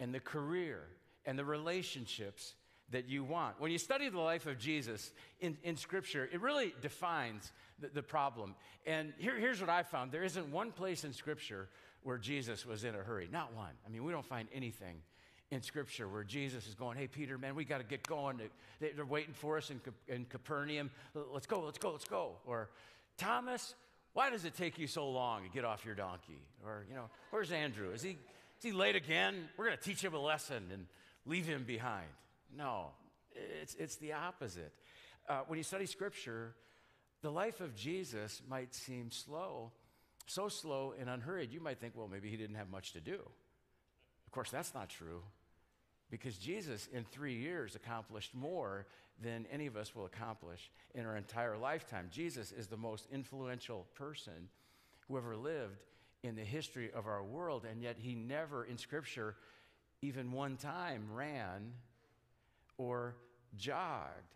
and 0.00 0.14
the 0.14 0.20
career 0.20 0.82
and 1.24 1.38
the 1.38 1.44
relationships 1.44 2.54
that 2.90 3.08
you 3.08 3.24
want. 3.24 3.60
When 3.60 3.70
you 3.70 3.78
study 3.78 4.08
the 4.08 4.20
life 4.20 4.46
of 4.46 4.58
Jesus 4.58 5.12
in, 5.40 5.56
in 5.62 5.76
Scripture, 5.76 6.28
it 6.32 6.40
really 6.40 6.74
defines 6.82 7.52
the, 7.78 7.88
the 7.88 8.02
problem. 8.02 8.54
And 8.86 9.12
here, 9.18 9.36
here's 9.38 9.60
what 9.60 9.70
I 9.70 9.82
found 9.82 10.12
there 10.12 10.24
isn't 10.24 10.50
one 10.50 10.72
place 10.72 11.04
in 11.04 11.12
Scripture 11.12 11.68
where 12.02 12.18
Jesus 12.18 12.66
was 12.66 12.84
in 12.84 12.94
a 12.94 12.98
hurry. 12.98 13.28
Not 13.32 13.54
one. 13.54 13.72
I 13.86 13.88
mean, 13.88 14.04
we 14.04 14.12
don't 14.12 14.26
find 14.26 14.48
anything 14.52 14.96
in 15.50 15.62
Scripture 15.62 16.08
where 16.08 16.24
Jesus 16.24 16.66
is 16.66 16.74
going, 16.74 16.98
hey, 16.98 17.06
Peter, 17.06 17.38
man, 17.38 17.54
we 17.54 17.64
got 17.64 17.78
to 17.78 17.84
get 17.84 18.06
going. 18.06 18.40
They're 18.80 19.04
waiting 19.04 19.34
for 19.34 19.56
us 19.56 19.70
in, 19.70 19.80
in 20.08 20.24
Capernaum. 20.24 20.90
Let's 21.14 21.46
go, 21.46 21.60
let's 21.60 21.78
go, 21.78 21.92
let's 21.92 22.06
go. 22.06 22.32
Or, 22.46 22.70
Thomas, 23.18 23.74
why 24.14 24.30
does 24.30 24.44
it 24.44 24.54
take 24.54 24.78
you 24.78 24.86
so 24.86 25.08
long 25.08 25.44
to 25.44 25.48
get 25.48 25.64
off 25.64 25.84
your 25.84 25.94
donkey? 25.94 26.40
Or, 26.64 26.84
you 26.88 26.94
know, 26.94 27.08
where's 27.30 27.50
Andrew? 27.50 27.92
Is 27.92 28.02
he, 28.02 28.10
is 28.10 28.62
he 28.62 28.72
late 28.72 28.96
again? 28.96 29.48
We're 29.56 29.66
going 29.66 29.76
to 29.76 29.82
teach 29.82 30.02
him 30.02 30.14
a 30.14 30.20
lesson 30.20 30.64
and 30.72 30.86
leave 31.24 31.46
him 31.46 31.64
behind. 31.64 32.08
No, 32.56 32.88
it's, 33.34 33.74
it's 33.74 33.96
the 33.96 34.12
opposite. 34.12 34.72
Uh, 35.28 35.40
when 35.46 35.56
you 35.56 35.62
study 35.62 35.86
Scripture, 35.86 36.54
the 37.22 37.30
life 37.30 37.60
of 37.60 37.74
Jesus 37.74 38.42
might 38.48 38.74
seem 38.74 39.10
slow, 39.10 39.70
so 40.26 40.48
slow 40.48 40.94
and 40.98 41.08
unhurried, 41.08 41.52
you 41.52 41.60
might 41.60 41.78
think, 41.78 41.94
well, 41.96 42.08
maybe 42.08 42.28
he 42.28 42.36
didn't 42.36 42.56
have 42.56 42.70
much 42.70 42.92
to 42.92 43.00
do. 43.00 43.14
Of 44.26 44.32
course, 44.32 44.50
that's 44.50 44.74
not 44.74 44.88
true 44.88 45.22
because 46.10 46.36
Jesus, 46.36 46.88
in 46.92 47.04
three 47.04 47.34
years, 47.34 47.74
accomplished 47.74 48.34
more 48.34 48.86
than 49.22 49.46
any 49.52 49.66
of 49.66 49.76
us 49.76 49.94
will 49.94 50.04
accomplish 50.04 50.70
in 50.94 51.06
our 51.06 51.16
entire 51.16 51.56
lifetime. 51.56 52.08
Jesus 52.10 52.52
is 52.52 52.66
the 52.66 52.76
most 52.76 53.06
influential 53.12 53.86
person 53.94 54.48
who 55.08 55.16
ever 55.16 55.36
lived 55.36 55.78
in 56.22 56.36
the 56.36 56.44
history 56.44 56.90
of 56.92 57.06
our 57.06 57.22
world, 57.22 57.66
and 57.68 57.82
yet 57.82 57.96
he 57.98 58.14
never, 58.14 58.64
in 58.64 58.78
Scripture, 58.78 59.34
even 60.02 60.32
one 60.32 60.56
time 60.56 61.04
ran 61.12 61.72
or 62.76 63.14
jogged. 63.56 64.34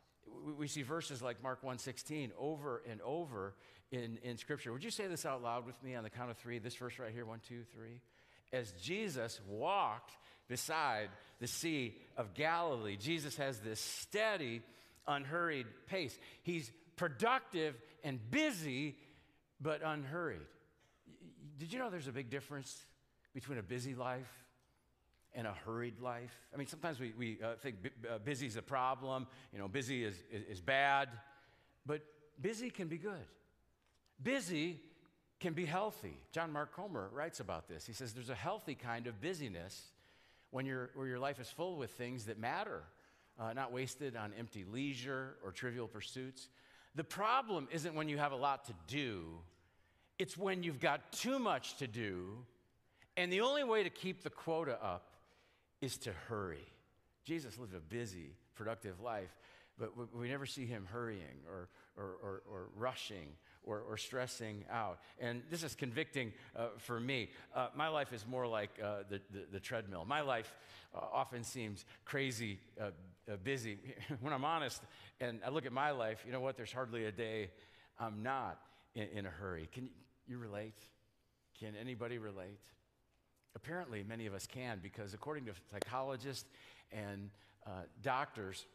We, 0.59 0.67
see 0.67 0.83
verses 0.83 1.23
like 1.23 1.43
Mark 1.43 1.63
1:16 1.63 2.31
over 2.39 2.83
and 2.91 3.01
over 3.03 3.55
in, 3.91 4.19
in 4.23 4.37
Scripture. 4.37 4.73
Would 4.73 4.85
you 4.85 4.91
say 4.91 5.07
this 5.07 5.25
out 5.25 5.43
loud 5.43 5.67
with 5.67 5.81
me 5.83 5.95
on 5.95 6.05
the 6.05 6.11
count 6.11 6.31
of 6.31 6.37
three? 6.37 6.59
This 6.59 6.75
verse 6.75 6.99
right 6.99 7.13
here 7.13 7.25
one, 7.25 7.41
two, 7.49 7.63
three. 7.75 8.01
As 8.53 8.73
Jesus 8.83 9.41
walked 9.49 10.13
beside 10.49 11.09
the 11.41 11.47
Sea 11.47 11.95
of 12.17 12.35
Galilee, 12.35 12.97
Jesus 12.97 13.37
has 13.37 13.59
this 13.61 13.81
steady, 13.81 14.63
unhurried 15.07 15.67
pace. 15.87 16.19
He's 16.43 16.71
productive 16.97 17.75
and 18.05 18.19
busy, 18.31 18.97
but 19.61 19.83
unhurried. 19.85 20.41
Did 21.59 21.73
you 21.73 21.79
know 21.79 21.91
there's 21.91 22.09
a 22.09 22.13
big 22.13 22.31
difference 22.31 22.85
between 23.35 23.59
a 23.59 23.63
busy 23.63 23.95
life 23.95 24.31
and 25.35 25.47
a 25.47 25.53
hurried 25.65 26.01
life? 26.01 26.35
I 26.53 26.57
mean, 26.57 26.67
sometimes 26.67 27.01
we, 27.01 27.13
we 27.19 27.39
uh, 27.43 27.55
think 27.57 27.77
uh, 28.11 28.19
busy 28.19 28.47
is 28.47 28.57
a 28.57 28.63
problem, 28.63 29.27
you 29.53 29.59
know, 29.59 29.69
busy 29.69 30.05
is, 30.05 30.17
is, 30.31 30.43
is 30.45 30.61
bad, 30.61 31.09
but 31.85 32.03
busy 32.41 32.71
can 32.71 32.89
be 32.89 32.99
good. 32.99 33.27
Busy 34.23 34.81
can 35.41 35.53
be 35.53 35.67
healthy. 35.67 36.19
John 36.33 36.53
Mark 36.53 36.75
Comer 36.75 37.11
writes 37.13 37.41
about 37.41 37.69
this. 37.69 37.87
He 37.87 37.93
says 37.93 38.13
there's 38.13 38.31
a 38.31 38.35
healthy 38.35 38.75
kind 38.75 39.07
of 39.07 39.21
busyness 39.21 39.93
when 40.51 40.65
your, 40.65 40.91
where 40.95 41.07
your 41.07 41.19
life 41.19 41.41
is 41.41 41.51
full 41.51 41.77
with 41.77 41.91
things 41.91 42.27
that 42.27 42.39
matter, 42.39 42.83
uh, 43.39 43.53
not 43.53 43.73
wasted 43.73 44.17
on 44.17 44.33
empty 44.39 44.65
leisure 44.71 45.37
or 45.45 45.53
trivial 45.53 45.87
pursuits. 45.87 46.49
The 46.95 47.05
problem 47.05 47.69
isn't 47.71 47.95
when 47.95 48.09
you 48.09 48.19
have 48.19 48.33
a 48.33 48.37
lot 48.37 48.65
to 48.67 48.75
do, 48.87 49.25
it's 50.19 50.37
when 50.37 50.63
you've 50.63 50.81
got 50.81 51.13
too 51.13 51.39
much 51.39 51.77
to 51.77 51.87
do, 51.87 52.39
and 53.17 53.33
the 53.33 53.43
only 53.43 53.65
way 53.65 53.83
to 53.83 53.91
keep 53.91 54.23
the 54.23 54.31
quota 54.31 54.83
up 54.83 55.13
is 55.81 55.99
to 55.99 56.13
hurry. 56.29 56.67
Jesus 57.25 57.59
lived 57.59 57.75
a 57.75 57.81
busy, 57.81 58.35
productive 58.55 59.01
life, 59.01 59.37
but 59.79 59.91
we 60.15 60.29
never 60.29 60.47
see 60.47 60.65
him 60.65 60.87
hurrying 60.91 61.45
or, 61.49 61.69
or, 61.97 62.17
or, 62.23 62.43
or 62.51 62.69
rushing 62.77 63.29
or, 63.67 63.81
or 63.81 63.97
stressing 63.97 64.65
out. 64.71 65.01
And 65.21 65.43
this 65.51 65.63
is 65.63 65.75
convicting 65.75 66.33
uh, 66.57 66.69
for 66.79 66.99
me. 66.99 67.31
Uh, 67.55 67.69
my 67.75 67.89
life 67.89 68.13
is 68.13 68.25
more 68.27 68.47
like 68.47 68.71
uh, 68.83 68.99
the, 69.11 69.21
the, 69.31 69.47
the, 69.53 69.61
treadmill. 69.61 70.05
My 70.07 70.21
life 70.21 70.55
uh, 70.95 71.01
often 71.13 71.45
seems 71.45 71.85
crazy 72.05 72.59
uh, 72.81 72.91
busy. 73.43 73.79
when 74.21 74.33
I'm 74.33 74.45
honest 74.45 74.81
and 75.21 75.41
I 75.45 75.51
look 75.51 75.67
at 75.67 75.73
my 75.73 75.91
life, 75.91 76.23
you 76.25 76.33
know 76.33 76.41
what? 76.41 76.57
There's 76.57 76.73
hardly 76.73 77.05
a 77.07 77.13
day 77.13 77.51
I'm 77.99 78.23
not 78.23 78.59
in, 78.95 79.09
in 79.15 79.27
a 79.27 79.31
hurry. 79.31 79.69
Can 79.73 79.91
you 80.27 80.39
relate? 80.39 80.79
Can 81.59 81.75
anybody 81.79 82.19
relate? 82.19 82.61
Apparently, 83.55 84.05
many 84.07 84.27
of 84.27 84.35
us 84.35 84.47
can 84.47 84.79
because, 84.83 85.15
according 85.15 85.47
to 85.47 85.53
psychologists 85.73 86.45
and 86.93 87.31
uh, 87.67 87.71
doctors, 88.03 88.67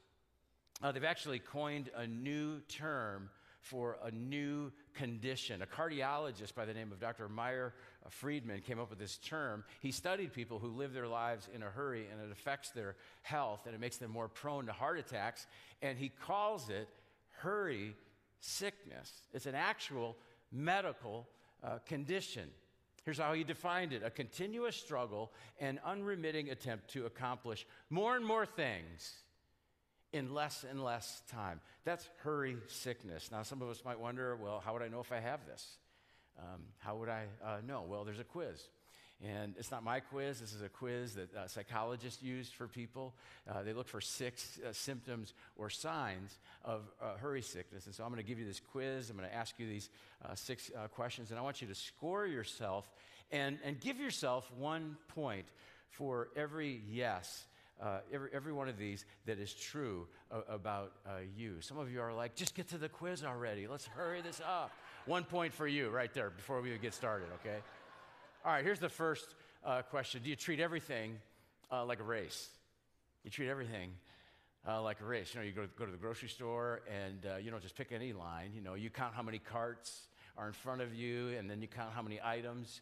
uh, 0.81 0.91
they've 0.91 1.03
actually 1.03 1.38
coined 1.38 1.91
a 1.95 2.07
new 2.07 2.60
term 2.62 3.29
for 3.61 3.97
a 4.03 4.11
new 4.11 4.71
condition. 4.93 5.61
A 5.61 5.65
cardiologist 5.65 6.55
by 6.55 6.65
the 6.65 6.73
name 6.73 6.91
of 6.91 6.99
Dr. 6.99 7.29
Meyer 7.29 7.73
Friedman 8.09 8.61
came 8.61 8.79
up 8.79 8.89
with 8.89 8.99
this 8.99 9.17
term. 9.17 9.63
He 9.79 9.91
studied 9.91 10.33
people 10.33 10.59
who 10.59 10.67
live 10.67 10.93
their 10.93 11.07
lives 11.07 11.47
in 11.53 11.61
a 11.61 11.67
hurry 11.67 12.07
and 12.11 12.19
it 12.19 12.31
affects 12.31 12.71
their 12.71 12.95
health 13.21 13.61
and 13.65 13.75
it 13.75 13.79
makes 13.79 13.97
them 13.97 14.11
more 14.11 14.27
prone 14.27 14.65
to 14.65 14.73
heart 14.73 14.99
attacks. 14.99 15.45
And 15.81 15.97
he 15.97 16.09
calls 16.09 16.69
it 16.69 16.89
hurry 17.37 17.95
sickness. 18.39 19.11
It's 19.33 19.45
an 19.45 19.55
actual 19.55 20.17
medical 20.51 21.27
uh, 21.63 21.77
condition. 21.85 22.49
Here's 23.03 23.19
how 23.19 23.33
he 23.33 23.43
defined 23.43 23.93
it 23.93 24.03
a 24.03 24.09
continuous 24.09 24.75
struggle 24.75 25.31
and 25.59 25.79
unremitting 25.85 26.49
attempt 26.49 26.89
to 26.89 27.05
accomplish 27.05 27.65
more 27.89 28.15
and 28.15 28.25
more 28.25 28.45
things 28.45 29.13
in 30.13 30.33
less 30.33 30.65
and 30.69 30.83
less 30.83 31.21
time. 31.31 31.61
That's 31.85 32.07
hurry 32.23 32.57
sickness. 32.67 33.29
Now, 33.31 33.43
some 33.43 33.61
of 33.61 33.69
us 33.69 33.83
might 33.85 33.99
wonder 33.99 34.35
well, 34.35 34.61
how 34.63 34.73
would 34.73 34.81
I 34.81 34.87
know 34.87 34.99
if 34.99 35.11
I 35.11 35.19
have 35.19 35.45
this? 35.45 35.77
Um, 36.39 36.61
how 36.79 36.95
would 36.97 37.09
I 37.09 37.25
uh, 37.43 37.57
know? 37.67 37.85
Well, 37.87 38.03
there's 38.03 38.19
a 38.19 38.23
quiz. 38.23 38.61
And 39.23 39.53
it's 39.59 39.69
not 39.69 39.83
my 39.83 39.99
quiz, 39.99 40.39
this 40.39 40.51
is 40.51 40.63
a 40.63 40.69
quiz 40.69 41.13
that 41.13 41.35
uh, 41.35 41.47
psychologists 41.47 42.23
use 42.23 42.49
for 42.49 42.67
people. 42.67 43.13
Uh, 43.47 43.61
they 43.61 43.71
look 43.71 43.87
for 43.87 44.01
six 44.01 44.59
uh, 44.67 44.73
symptoms 44.73 45.35
or 45.57 45.69
signs 45.69 46.39
of 46.65 46.81
uh, 46.99 47.17
hurry 47.17 47.43
sickness. 47.43 47.85
And 47.85 47.93
so 47.93 48.03
I'm 48.03 48.09
going 48.09 48.23
to 48.23 48.27
give 48.27 48.39
you 48.39 48.47
this 48.47 48.59
quiz. 48.71 49.11
I'm 49.11 49.17
going 49.17 49.29
to 49.29 49.35
ask 49.35 49.59
you 49.59 49.67
these 49.67 49.89
uh, 50.25 50.33
six 50.33 50.71
questions, 50.95 51.29
and 51.29 51.37
I 51.37 51.43
want 51.43 51.61
you 51.61 51.67
to 51.67 51.75
score 51.75 52.25
yourself 52.25 52.89
and, 53.31 53.59
and 53.63 53.79
give 53.79 53.99
yourself 53.99 54.51
one 54.57 54.97
point 55.09 55.45
for 55.89 56.29
every 56.35 56.81
yes 56.89 57.45
uh, 57.81 58.00
every, 58.13 58.29
every 58.33 58.53
one 58.53 58.69
of 58.69 58.77
these 58.77 59.05
that 59.25 59.39
is 59.39 59.53
true 59.53 60.07
uh, 60.31 60.41
about 60.47 60.93
uh, 61.05 61.19
you. 61.35 61.55
Some 61.61 61.77
of 61.77 61.91
you 61.91 62.01
are 62.01 62.13
like, 62.13 62.35
just 62.35 62.55
get 62.55 62.67
to 62.69 62.77
the 62.77 62.89
quiz 62.89 63.23
already. 63.23 63.67
Let's 63.67 63.85
hurry 63.85 64.21
this 64.21 64.39
up. 64.39 64.71
One 65.05 65.23
point 65.23 65.53
for 65.53 65.67
you 65.67 65.89
right 65.89 66.13
there 66.13 66.29
before 66.29 66.61
we 66.61 66.77
get 66.77 66.93
started, 66.93 67.27
okay? 67.41 67.57
All 68.45 68.51
right, 68.51 68.63
here's 68.63 68.79
the 68.79 68.89
first 68.89 69.35
uh, 69.65 69.81
question 69.83 70.21
Do 70.23 70.29
you 70.29 70.35
treat 70.35 70.59
everything 70.59 71.17
uh, 71.71 71.85
like 71.85 72.00
a 72.00 72.03
race? 72.03 72.50
You 73.23 73.31
treat 73.31 73.50
everything 73.50 73.91
uh, 74.67 74.81
like 74.81 75.01
a 75.01 75.05
race. 75.05 75.33
You 75.33 75.39
know, 75.39 75.45
you 75.45 75.51
go, 75.51 75.67
go 75.77 75.85
to 75.85 75.91
the 75.91 75.97
grocery 75.97 76.29
store 76.29 76.81
and 76.88 77.25
you 77.43 77.50
don't 77.50 77.61
just 77.61 77.75
pick 77.75 77.91
any 77.91 78.13
line. 78.13 78.51
You 78.53 78.61
know, 78.61 78.75
you 78.75 78.89
count 78.89 79.15
how 79.15 79.23
many 79.23 79.39
carts 79.39 80.07
are 80.38 80.47
in 80.47 80.53
front 80.53 80.81
of 80.81 80.93
you, 80.93 81.29
and 81.38 81.50
then 81.50 81.61
you 81.61 81.67
count 81.67 81.91
how 81.93 82.01
many 82.01 82.19
items 82.23 82.81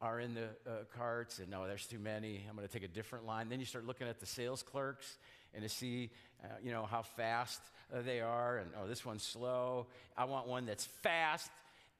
are 0.00 0.20
in 0.20 0.34
the 0.34 0.44
uh, 0.66 0.84
carts, 0.96 1.38
and 1.38 1.48
no, 1.48 1.66
there's 1.66 1.86
too 1.86 1.98
many. 1.98 2.44
I'm 2.48 2.56
going 2.56 2.66
to 2.66 2.72
take 2.72 2.84
a 2.84 2.92
different 2.92 3.26
line. 3.26 3.48
Then 3.48 3.60
you 3.60 3.66
start 3.66 3.86
looking 3.86 4.08
at 4.08 4.20
the 4.20 4.26
sales 4.26 4.62
clerks 4.62 5.16
and 5.54 5.62
to 5.62 5.68
see, 5.68 6.10
uh, 6.44 6.48
you 6.62 6.70
know, 6.70 6.84
how 6.84 7.02
fast 7.02 7.60
uh, 7.94 8.02
they 8.02 8.20
are, 8.20 8.58
and 8.58 8.70
oh, 8.80 8.86
this 8.86 9.04
one's 9.04 9.22
slow. 9.22 9.86
I 10.16 10.24
want 10.24 10.46
one 10.46 10.66
that's 10.66 10.84
fast 10.84 11.50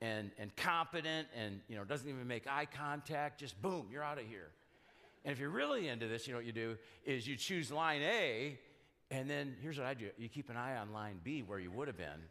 and 0.01 0.31
and 0.39 0.55
competent, 0.57 1.29
and 1.35 1.61
you 1.69 1.77
know, 1.77 1.85
doesn't 1.85 2.09
even 2.09 2.27
make 2.27 2.47
eye 2.47 2.67
contact. 2.67 3.41
Just 3.41 3.61
boom, 3.63 3.87
you're 3.91 4.05
out 4.05 4.19
of 4.19 4.27
here. 4.27 4.49
And 5.25 5.33
if 5.33 5.41
you're 5.41 5.51
really 5.51 5.89
into 5.89 6.07
this, 6.07 6.27
you 6.27 6.35
know 6.35 6.39
what 6.39 6.47
you 6.47 6.53
do 6.53 6.77
is 7.05 7.27
you 7.27 7.37
choose 7.37 7.73
line 7.73 8.03
A, 8.03 8.59
and 9.11 9.29
then 9.29 9.57
here's 9.63 9.79
what 9.79 9.87
I 9.87 9.95
do: 9.95 10.11
you 10.19 10.29
keep 10.29 10.51
an 10.51 10.57
eye 10.57 10.77
on 10.77 10.93
line 10.93 11.19
B 11.25 11.43
where 11.43 11.59
you 11.59 11.71
would 11.71 11.89
have 11.89 11.97
been 11.97 12.29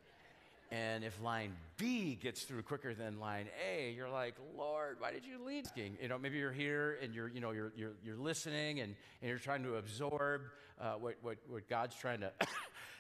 and 0.76 1.06
if 1.06 1.22
line 1.22 1.54
B 1.78 2.16
gets 2.22 2.44
through 2.44 2.64
quicker 2.64 2.94
than 2.94 3.18
line 3.18 3.48
A, 3.66 3.92
you're 3.92 4.10
like, 4.10 4.36
Lord, 4.58 4.98
why 5.00 5.12
did 5.12 5.26
you 5.26 5.42
lead? 5.46 5.68
You 5.76 6.10
know, 6.10 6.18
maybe 6.18 6.38
you're 6.38 6.52
here 6.52 6.98
and 7.02 7.16
you're, 7.16 7.30
you 7.30 7.40
know, 7.40 7.52
you're, 7.52 7.72
you're, 7.78 7.94
you're 8.04 8.18
listening 8.18 8.82
and, 8.82 8.94
and 9.22 9.30
you're 9.30 9.40
trying 9.40 9.64
to 9.64 9.76
absorb 9.76 10.42
uh, 10.82 10.94
what, 10.94 11.16
what, 11.22 11.38
what 11.48 11.70
God's 11.70 11.96
trying 11.96 12.20
to, 12.20 12.32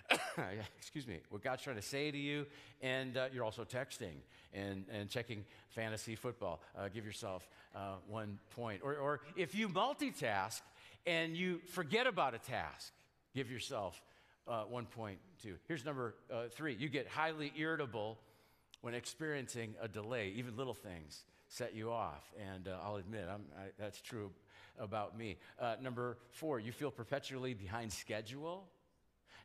excuse 0.78 1.06
me, 1.06 1.20
what 1.30 1.44
God's 1.44 1.64
trying 1.64 1.76
to 1.76 1.82
say 1.82 2.12
to 2.12 2.18
you. 2.18 2.46
And 2.82 3.18
uh, 3.18 3.28
you're 3.34 3.44
also 3.44 3.66
texting 3.66 4.22
and, 4.54 4.86
and 4.90 5.10
checking 5.10 5.44
fantasy 5.72 6.16
football. 6.16 6.62
Uh, 6.78 6.88
give 6.94 7.06
yourself 7.06 7.46
uh, 7.76 7.96
one 8.08 8.40
point. 8.56 8.82
Or, 8.86 8.96
or 8.96 9.20
if 9.36 9.54
you 9.54 9.68
multitask 9.68 10.62
and 11.06 11.36
you 11.36 11.60
forget 11.72 12.08
about 12.08 12.36
a 12.36 12.40
task, 12.40 12.94
give 13.34 13.52
yourself 13.52 14.02
uh, 14.48 14.64
1.2. 14.72 15.18
Here's 15.68 15.86
number 15.86 16.16
uh, 16.32 16.44
three 16.52 16.76
you 16.76 16.90
get 16.90 17.08
highly 17.08 17.52
irritable 17.58 18.20
when 18.82 18.94
experiencing 18.94 19.74
a 19.82 19.88
delay, 19.88 20.34
even 20.36 20.56
little 20.56 20.74
things 20.74 21.24
set 21.48 21.76
you 21.76 21.92
off. 21.92 22.24
And 22.54 22.68
uh, 22.68 22.78
I'll 22.84 22.98
admit, 22.98 23.28
I, 23.30 23.64
that's 23.80 24.02
true 24.02 24.32
about 24.80 25.18
me. 25.18 25.38
Uh, 25.60 25.76
number 25.82 26.18
four, 26.32 26.60
you 26.60 26.72
feel 26.72 26.92
perpetually 26.92 27.54
behind 27.54 27.92
schedule. 27.92 28.68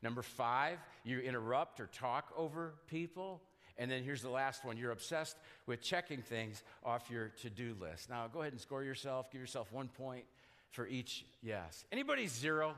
Number 0.03 0.23
five, 0.23 0.79
you 1.05 1.21
interrupt 1.21 1.81
or 1.81 1.87
talk 1.87 2.33
over 2.37 2.75
people. 2.89 3.43
And 3.77 3.91
then 3.91 4.03
here's 4.03 4.23
the 4.23 4.31
last 4.31 4.65
one 4.65 4.77
you're 4.77 4.91
obsessed 4.91 5.37
with 5.67 5.81
checking 5.81 6.23
things 6.23 6.63
off 6.85 7.11
your 7.11 7.29
to 7.43 7.51
do 7.51 7.75
list. 7.81 8.11
Now, 8.11 8.27
go 8.29 8.41
ahead 8.41 8.53
and 8.53 8.61
score 8.61 8.83
yourself. 8.83 9.31
Give 9.31 9.41
yourself 9.41 9.73
one 9.73 9.89
point 9.89 10.25
for 10.71 10.87
each 10.87 11.25
yes. 11.43 11.85
Anybody 11.91 12.27
zero? 12.27 12.75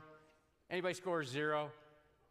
Anybody 0.69 0.93
score 0.93 1.23
zero? 1.23 1.71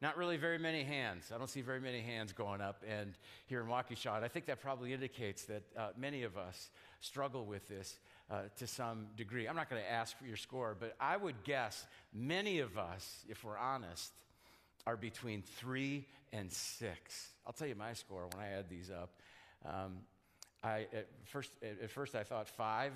Not 0.02 0.16
really 0.16 0.36
very 0.36 0.58
many 0.58 0.82
hands. 0.82 1.30
I 1.32 1.38
don't 1.38 1.48
see 1.48 1.60
very 1.60 1.80
many 1.80 2.00
hands 2.00 2.32
going 2.32 2.60
up 2.60 2.82
and 2.88 3.14
here 3.46 3.60
in 3.60 3.68
Waukesha. 3.68 4.16
And 4.16 4.24
I 4.24 4.28
think 4.28 4.46
that 4.46 4.60
probably 4.60 4.92
indicates 4.92 5.44
that 5.44 5.62
uh, 5.78 5.88
many 5.96 6.24
of 6.24 6.36
us 6.36 6.70
struggle 7.00 7.46
with 7.46 7.68
this 7.68 8.00
uh, 8.28 8.40
to 8.56 8.66
some 8.66 9.06
degree. 9.16 9.46
I'm 9.46 9.54
not 9.54 9.70
going 9.70 9.80
to 9.80 9.88
ask 9.88 10.18
for 10.18 10.26
your 10.26 10.36
score, 10.36 10.76
but 10.78 10.96
I 10.98 11.16
would 11.16 11.44
guess 11.44 11.86
many 12.12 12.58
of 12.58 12.76
us, 12.76 13.24
if 13.28 13.44
we're 13.44 13.56
honest, 13.56 14.10
are 14.88 14.96
between 14.96 15.40
three 15.40 16.04
and 16.32 16.50
six. 16.50 17.28
I'll 17.46 17.52
tell 17.52 17.68
you 17.68 17.76
my 17.76 17.92
score 17.92 18.26
when 18.34 18.44
I 18.44 18.48
add 18.58 18.68
these 18.68 18.90
up. 18.90 19.10
Um, 19.64 19.98
I, 20.64 20.88
at, 20.92 21.06
first, 21.26 21.52
at 21.62 21.90
first, 21.92 22.16
I 22.16 22.24
thought 22.24 22.48
five. 22.48 22.92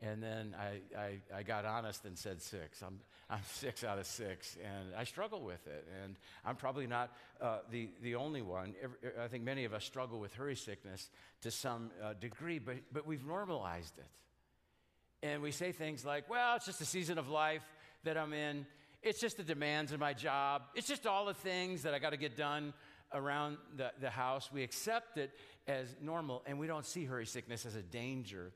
And 0.00 0.20
then 0.20 0.56
I, 0.58 0.98
I, 0.98 1.38
I, 1.38 1.42
got 1.44 1.64
honest 1.64 2.04
and 2.04 2.18
said 2.18 2.42
six. 2.42 2.82
I'm, 2.82 2.98
I'm 3.32 3.40
six 3.50 3.82
out 3.82 3.98
of 3.98 4.04
six, 4.04 4.58
and 4.62 4.94
I 4.94 5.04
struggle 5.04 5.40
with 5.40 5.66
it. 5.66 5.88
And 6.04 6.16
I'm 6.44 6.54
probably 6.54 6.86
not 6.86 7.16
uh, 7.40 7.60
the, 7.70 7.88
the 8.02 8.16
only 8.16 8.42
one. 8.42 8.74
I 9.18 9.26
think 9.28 9.42
many 9.42 9.64
of 9.64 9.72
us 9.72 9.84
struggle 9.84 10.20
with 10.20 10.34
hurry 10.34 10.54
sickness 10.54 11.08
to 11.40 11.50
some 11.50 11.90
uh, 12.04 12.12
degree, 12.12 12.58
but, 12.58 12.76
but 12.92 13.06
we've 13.06 13.24
normalized 13.24 13.94
it. 13.96 15.26
And 15.26 15.40
we 15.40 15.50
say 15.50 15.72
things 15.72 16.04
like, 16.04 16.28
well, 16.28 16.56
it's 16.56 16.66
just 16.66 16.82
a 16.82 16.84
season 16.84 17.16
of 17.16 17.30
life 17.30 17.62
that 18.04 18.18
I'm 18.18 18.34
in. 18.34 18.66
It's 19.02 19.18
just 19.18 19.38
the 19.38 19.44
demands 19.44 19.92
of 19.92 20.00
my 20.00 20.12
job. 20.12 20.64
It's 20.74 20.86
just 20.86 21.06
all 21.06 21.24
the 21.24 21.34
things 21.34 21.84
that 21.84 21.94
I 21.94 21.98
got 22.00 22.10
to 22.10 22.18
get 22.18 22.36
done 22.36 22.74
around 23.14 23.56
the, 23.76 23.92
the 23.98 24.10
house. 24.10 24.50
We 24.52 24.62
accept 24.62 25.16
it 25.16 25.30
as 25.66 25.96
normal, 26.02 26.42
and 26.44 26.58
we 26.58 26.66
don't 26.66 26.84
see 26.84 27.06
hurry 27.06 27.26
sickness 27.26 27.64
as 27.64 27.76
a 27.76 27.82
danger 27.82 28.52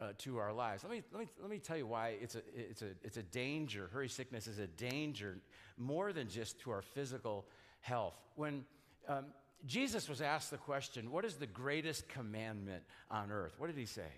uh, 0.00 0.08
to 0.18 0.38
our 0.38 0.52
lives. 0.52 0.84
Let 0.84 0.92
me, 0.92 1.02
let, 1.12 1.20
me, 1.20 1.28
let 1.40 1.50
me 1.50 1.58
tell 1.58 1.76
you 1.76 1.86
why 1.86 2.16
it's 2.20 2.34
a, 2.34 2.42
it's, 2.54 2.82
a, 2.82 2.88
it's 3.02 3.16
a 3.16 3.22
danger. 3.22 3.88
Hurry 3.92 4.08
sickness 4.08 4.46
is 4.46 4.58
a 4.58 4.66
danger 4.66 5.38
more 5.78 6.12
than 6.12 6.28
just 6.28 6.60
to 6.60 6.70
our 6.70 6.82
physical 6.82 7.46
health. 7.80 8.14
When 8.34 8.64
um, 9.08 9.26
Jesus 9.64 10.08
was 10.08 10.20
asked 10.20 10.50
the 10.50 10.58
question, 10.58 11.10
What 11.10 11.24
is 11.24 11.36
the 11.36 11.46
greatest 11.46 12.08
commandment 12.08 12.82
on 13.10 13.30
earth? 13.30 13.54
What 13.58 13.68
did 13.68 13.76
he 13.76 13.86
say? 13.86 14.10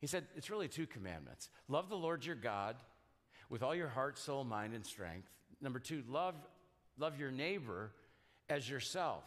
He 0.00 0.06
said, 0.06 0.26
It's 0.36 0.50
really 0.50 0.68
two 0.68 0.86
commandments 0.86 1.48
love 1.68 1.88
the 1.88 1.96
Lord 1.96 2.24
your 2.24 2.36
God 2.36 2.76
with 3.48 3.62
all 3.62 3.74
your 3.74 3.88
heart, 3.88 4.18
soul, 4.18 4.44
mind, 4.44 4.74
and 4.74 4.84
strength. 4.84 5.28
Number 5.60 5.78
two, 5.78 6.02
love, 6.08 6.34
love 6.98 7.18
your 7.18 7.30
neighbor 7.30 7.92
as 8.48 8.68
yourself. 8.68 9.24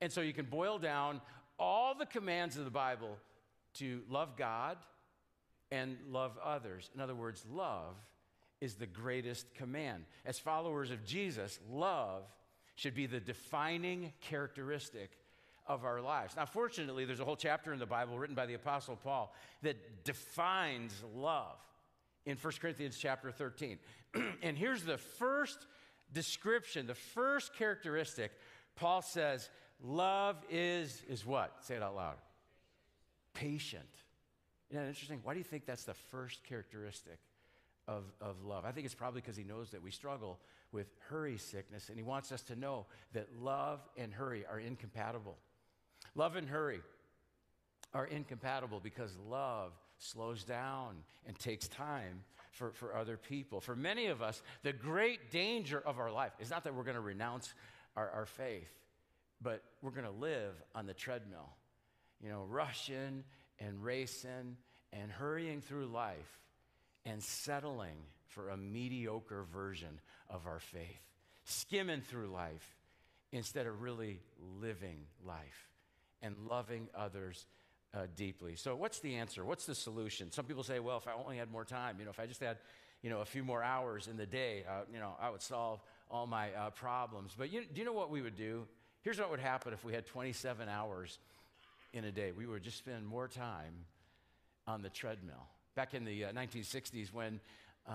And 0.00 0.12
so 0.12 0.20
you 0.20 0.32
can 0.32 0.46
boil 0.46 0.78
down 0.78 1.20
all 1.58 1.94
the 1.94 2.06
commands 2.06 2.58
of 2.58 2.64
the 2.64 2.70
Bible 2.70 3.16
to 3.78 4.02
love 4.08 4.36
God 4.36 4.78
and 5.70 5.96
love 6.10 6.38
others. 6.42 6.90
In 6.94 7.00
other 7.00 7.14
words, 7.14 7.44
love 7.50 7.96
is 8.60 8.74
the 8.74 8.86
greatest 8.86 9.54
command. 9.54 10.04
As 10.24 10.38
followers 10.38 10.90
of 10.90 11.04
Jesus, 11.04 11.58
love 11.70 12.22
should 12.76 12.94
be 12.94 13.06
the 13.06 13.20
defining 13.20 14.12
characteristic 14.20 15.10
of 15.66 15.84
our 15.84 16.00
lives. 16.00 16.36
Now, 16.36 16.46
fortunately, 16.46 17.04
there's 17.04 17.20
a 17.20 17.24
whole 17.24 17.36
chapter 17.36 17.72
in 17.72 17.78
the 17.78 17.86
Bible 17.86 18.18
written 18.18 18.36
by 18.36 18.46
the 18.46 18.54
Apostle 18.54 18.96
Paul 18.96 19.34
that 19.62 20.04
defines 20.04 20.92
love 21.14 21.56
in 22.24 22.36
1 22.36 22.52
Corinthians 22.60 22.96
chapter 22.98 23.30
13. 23.30 23.78
and 24.42 24.56
here's 24.56 24.84
the 24.84 24.98
first 24.98 25.66
description, 26.12 26.86
the 26.86 26.94
first 26.94 27.54
characteristic. 27.54 28.30
Paul 28.76 29.02
says, 29.02 29.50
love 29.82 30.36
is 30.50 31.02
is 31.08 31.26
what? 31.26 31.52
Say 31.64 31.74
it 31.74 31.82
out 31.82 31.96
loud 31.96 32.16
patient. 33.36 33.88
Isn't 34.70 34.82
that 34.82 34.88
interesting? 34.88 35.20
Why 35.22 35.34
do 35.34 35.38
you 35.38 35.44
think 35.44 35.66
that's 35.66 35.84
the 35.84 35.94
first 35.94 36.42
characteristic 36.44 37.18
of, 37.86 38.04
of 38.20 38.42
love? 38.44 38.64
I 38.64 38.72
think 38.72 38.86
it's 38.86 38.94
probably 38.94 39.20
because 39.20 39.36
he 39.36 39.44
knows 39.44 39.70
that 39.70 39.82
we 39.82 39.90
struggle 39.90 40.38
with 40.72 40.86
hurry 41.08 41.38
sickness, 41.38 41.88
and 41.88 41.96
he 41.96 42.02
wants 42.02 42.32
us 42.32 42.42
to 42.42 42.56
know 42.56 42.86
that 43.12 43.28
love 43.40 43.80
and 43.96 44.12
hurry 44.12 44.44
are 44.50 44.58
incompatible. 44.58 45.36
Love 46.14 46.36
and 46.36 46.48
hurry 46.48 46.80
are 47.94 48.06
incompatible 48.06 48.80
because 48.80 49.16
love 49.28 49.72
slows 49.98 50.44
down 50.44 50.96
and 51.26 51.38
takes 51.38 51.68
time 51.68 52.22
for, 52.50 52.72
for 52.72 52.94
other 52.94 53.16
people. 53.16 53.60
For 53.60 53.76
many 53.76 54.06
of 54.06 54.22
us, 54.22 54.42
the 54.62 54.72
great 54.72 55.30
danger 55.30 55.82
of 55.84 55.98
our 55.98 56.10
life 56.10 56.32
is 56.40 56.50
not 56.50 56.64
that 56.64 56.74
we're 56.74 56.84
going 56.84 56.96
to 56.96 57.00
renounce 57.00 57.54
our, 57.96 58.10
our 58.10 58.26
faith, 58.26 58.70
but 59.40 59.62
we're 59.82 59.90
going 59.90 60.04
to 60.04 60.10
live 60.10 60.52
on 60.74 60.86
the 60.86 60.94
treadmill, 60.94 61.50
you 62.22 62.28
know, 62.28 62.44
rushing 62.48 63.24
and 63.58 63.82
racing 63.82 64.56
and 64.92 65.10
hurrying 65.10 65.60
through 65.60 65.86
life 65.86 66.40
and 67.04 67.22
settling 67.22 67.96
for 68.28 68.50
a 68.50 68.56
mediocre 68.56 69.44
version 69.52 70.00
of 70.28 70.46
our 70.46 70.60
faith, 70.60 71.00
skimming 71.44 72.00
through 72.00 72.28
life 72.28 72.76
instead 73.32 73.66
of 73.66 73.82
really 73.82 74.20
living 74.60 74.98
life 75.24 75.68
and 76.22 76.34
loving 76.50 76.88
others 76.94 77.46
uh, 77.94 78.06
deeply. 78.16 78.56
So, 78.56 78.76
what's 78.76 79.00
the 79.00 79.16
answer? 79.16 79.44
What's 79.44 79.66
the 79.66 79.74
solution? 79.74 80.30
Some 80.32 80.44
people 80.44 80.62
say, 80.62 80.80
well, 80.80 80.98
if 80.98 81.08
I 81.08 81.12
only 81.12 81.38
had 81.38 81.50
more 81.50 81.64
time, 81.64 81.96
you 81.98 82.04
know, 82.04 82.10
if 82.10 82.20
I 82.20 82.26
just 82.26 82.40
had, 82.40 82.58
you 83.02 83.10
know, 83.10 83.20
a 83.20 83.24
few 83.24 83.44
more 83.44 83.62
hours 83.62 84.08
in 84.08 84.16
the 84.16 84.26
day, 84.26 84.64
uh, 84.68 84.82
you 84.92 84.98
know, 84.98 85.12
I 85.20 85.30
would 85.30 85.42
solve 85.42 85.80
all 86.10 86.26
my 86.26 86.52
uh, 86.52 86.70
problems. 86.70 87.32
But 87.36 87.52
you, 87.52 87.62
do 87.62 87.80
you 87.80 87.84
know 87.84 87.92
what 87.92 88.10
we 88.10 88.20
would 88.22 88.36
do? 88.36 88.66
Here's 89.02 89.18
what 89.18 89.30
would 89.30 89.40
happen 89.40 89.72
if 89.72 89.84
we 89.84 89.92
had 89.92 90.06
27 90.06 90.68
hours 90.68 91.18
in 91.92 92.04
a 92.04 92.12
day. 92.12 92.32
We 92.32 92.46
would 92.46 92.62
just 92.62 92.78
spend 92.78 93.06
more 93.06 93.28
time 93.28 93.74
on 94.66 94.82
the 94.82 94.90
treadmill. 94.90 95.46
Back 95.74 95.94
in 95.94 96.04
the 96.04 96.22
1960s, 96.22 97.04
uh, 97.04 97.08
when 97.12 97.40
uh, 97.88 97.92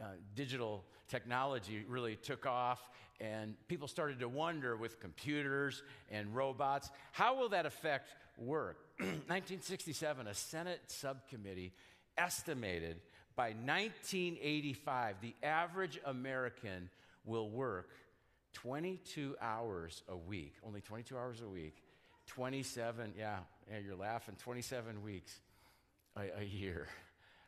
uh, 0.00 0.04
digital 0.34 0.84
technology 1.08 1.84
really 1.88 2.16
took 2.16 2.46
off, 2.46 2.90
and 3.20 3.54
people 3.68 3.88
started 3.88 4.20
to 4.20 4.28
wonder 4.28 4.76
with 4.76 5.00
computers 5.00 5.82
and 6.10 6.34
robots, 6.34 6.90
how 7.12 7.36
will 7.36 7.48
that 7.50 7.66
affect 7.66 8.14
work? 8.38 8.78
1967, 8.98 10.26
a 10.26 10.34
Senate 10.34 10.80
subcommittee 10.86 11.72
estimated 12.16 13.00
by 13.36 13.48
1985 13.48 15.16
the 15.20 15.34
average 15.42 16.00
American 16.06 16.88
will 17.24 17.50
work 17.50 17.90
22 18.52 19.36
hours 19.40 20.02
a 20.08 20.16
week, 20.16 20.54
only 20.64 20.80
22 20.80 21.16
hours 21.16 21.40
a 21.40 21.48
week, 21.48 21.82
27, 22.26 23.14
yeah, 23.18 23.38
yeah 23.70 23.78
you're 23.84 23.96
laughing, 23.96 24.36
27 24.42 25.02
weeks 25.02 25.40
a, 26.16 26.40
a 26.40 26.44
year. 26.44 26.88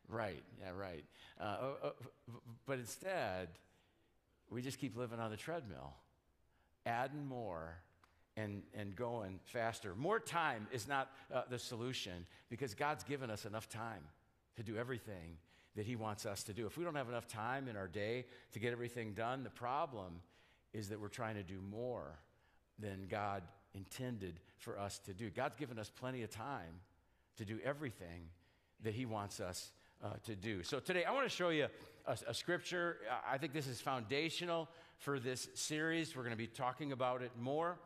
Right, 0.09 0.45
yeah, 0.61 0.71
right. 0.71 1.05
Uh, 1.41 1.57
uh, 1.83 1.91
but 2.65 2.79
instead, 2.79 3.49
we 4.51 4.63
just 4.63 4.79
keep 4.79 4.97
living 4.97 5.19
on 5.19 5.33
the 5.33 5.37
treadmill, 5.37 5.95
adding 6.87 7.27
more 7.27 7.75
and, 8.37 8.63
and 8.75 8.95
going 8.95 9.41
faster. 9.47 9.95
More 9.97 10.21
time 10.21 10.69
is 10.71 10.87
not 10.87 11.11
uh, 11.35 11.43
the 11.51 11.59
solution 11.59 12.27
because 12.49 12.75
God's 12.75 13.03
given 13.03 13.31
us 13.31 13.47
enough 13.47 13.69
time 13.69 14.05
to 14.57 14.63
do 14.63 14.77
everything 14.77 15.39
that 15.75 15.87
He 15.87 15.97
wants 15.97 16.27
us 16.27 16.43
to 16.45 16.53
do. 16.53 16.67
If 16.67 16.79
we 16.79 16.85
don't 16.85 16.95
have 16.95 17.09
enough 17.09 17.27
time 17.27 17.69
in 17.69 17.77
our 17.77 17.89
day 17.89 18.27
to 18.53 18.59
get 18.59 18.73
everything 18.73 19.13
done, 19.13 19.43
the 19.43 19.51
problem 19.51 20.21
is 20.73 20.91
that 20.91 21.01
we're 21.01 21.09
trying 21.09 21.35
to 21.35 21.43
do 21.43 21.61
more 21.71 22.19
than 22.79 23.07
God 23.09 23.43
intended 23.77 24.41
for 24.59 24.79
us 24.79 24.99
to 25.01 25.13
do. 25.13 25.31
God's 25.31 25.57
given 25.57 25.79
us 25.79 25.91
plenty 25.91 26.23
of 26.23 26.31
time 26.31 26.81
to 27.37 27.45
do 27.45 27.59
everything 27.65 28.29
that 28.83 28.95
He 28.95 29.07
wants 29.07 29.41
us 29.41 29.71
uh, 30.03 30.11
to 30.25 30.35
do. 30.35 30.63
So 30.63 30.81
today 30.81 31.05
I 31.05 31.13
want 31.13 31.29
to 31.29 31.35
show 31.35 31.51
you 31.51 31.69
a, 32.07 32.17
a, 32.29 32.35
scripture. 32.35 32.99
I 33.29 33.39
think 33.39 33.53
this 33.53 33.67
is 33.67 33.81
foundational 33.81 34.69
for 34.99 35.19
this 35.19 35.49
series. 35.55 36.17
We're 36.17 36.23
going 36.23 36.33
to 36.33 36.37
be 36.37 36.47
talking 36.47 36.93
about 36.93 37.23
it 37.23 37.31
more. 37.39 37.79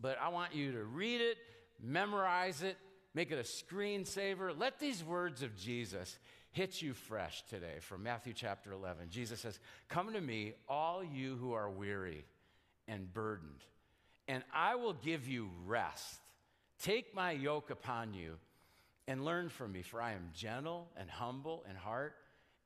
But 0.00 0.18
I 0.20 0.28
want 0.28 0.54
you 0.54 0.72
to 0.72 0.84
read 0.84 1.20
it, 1.20 1.36
memorize 1.82 2.62
it, 2.62 2.76
make 3.14 3.30
it 3.30 3.38
a 3.38 3.42
screensaver. 3.42 4.58
Let 4.58 4.78
these 4.78 5.04
words 5.04 5.42
of 5.42 5.56
Jesus 5.56 6.18
hit 6.52 6.80
you 6.80 6.94
fresh 6.94 7.42
today 7.48 7.76
from 7.80 8.02
Matthew 8.02 8.32
chapter 8.32 8.72
11. 8.72 9.08
Jesus 9.10 9.40
says, 9.40 9.58
Come 9.88 10.12
to 10.14 10.20
me, 10.20 10.54
all 10.68 11.04
you 11.04 11.36
who 11.36 11.52
are 11.52 11.70
weary 11.70 12.24
and 12.88 13.12
burdened, 13.12 13.62
and 14.28 14.42
I 14.54 14.76
will 14.76 14.92
give 14.92 15.28
you 15.28 15.50
rest. 15.66 16.20
Take 16.82 17.14
my 17.14 17.32
yoke 17.32 17.70
upon 17.70 18.14
you 18.14 18.36
and 19.06 19.24
learn 19.24 19.48
from 19.48 19.72
me, 19.72 19.82
for 19.82 20.00
I 20.00 20.12
am 20.12 20.30
gentle 20.34 20.88
and 20.96 21.10
humble 21.10 21.64
in 21.68 21.76
heart, 21.76 22.14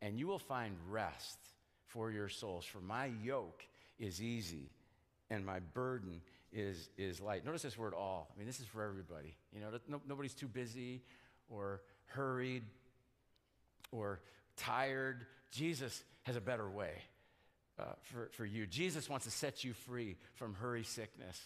and 0.03 0.19
you 0.19 0.27
will 0.27 0.39
find 0.39 0.77
rest 0.91 1.39
for 1.87 2.11
your 2.11 2.29
souls. 2.29 2.65
For 2.65 2.81
my 2.81 3.11
yoke 3.23 3.65
is 3.99 4.21
easy 4.23 4.71
and 5.31 5.45
my 5.45 5.61
burden 5.61 6.21
is, 6.53 6.91
is 6.99 7.21
light. 7.21 7.45
Notice 7.45 7.63
this 7.63 7.79
word 7.79 7.95
all. 7.95 8.29
I 8.35 8.39
mean, 8.39 8.47
this 8.47 8.61
is 8.61 8.67
for 8.67 8.83
everybody. 8.83 9.35
You 9.53 9.61
know, 9.61 9.71
no, 9.89 10.01
nobody's 10.07 10.35
too 10.35 10.49
busy 10.49 11.03
or 11.49 11.81
hurried 12.07 12.65
or 13.91 14.21
tired. 14.57 15.27
Jesus 15.51 16.05
has 16.25 16.37
a 16.37 16.41
better 16.41 16.69
way 16.69 16.93
uh, 17.79 17.85
for, 18.03 18.31
for 18.33 18.45
you. 18.45 18.67
Jesus 18.67 19.09
wants 19.09 19.25
to 19.27 19.31
set 19.31 19.65
you 19.65 19.73
free 19.73 20.17
from 20.35 20.55
hurry 20.55 20.85
sickness 20.85 21.41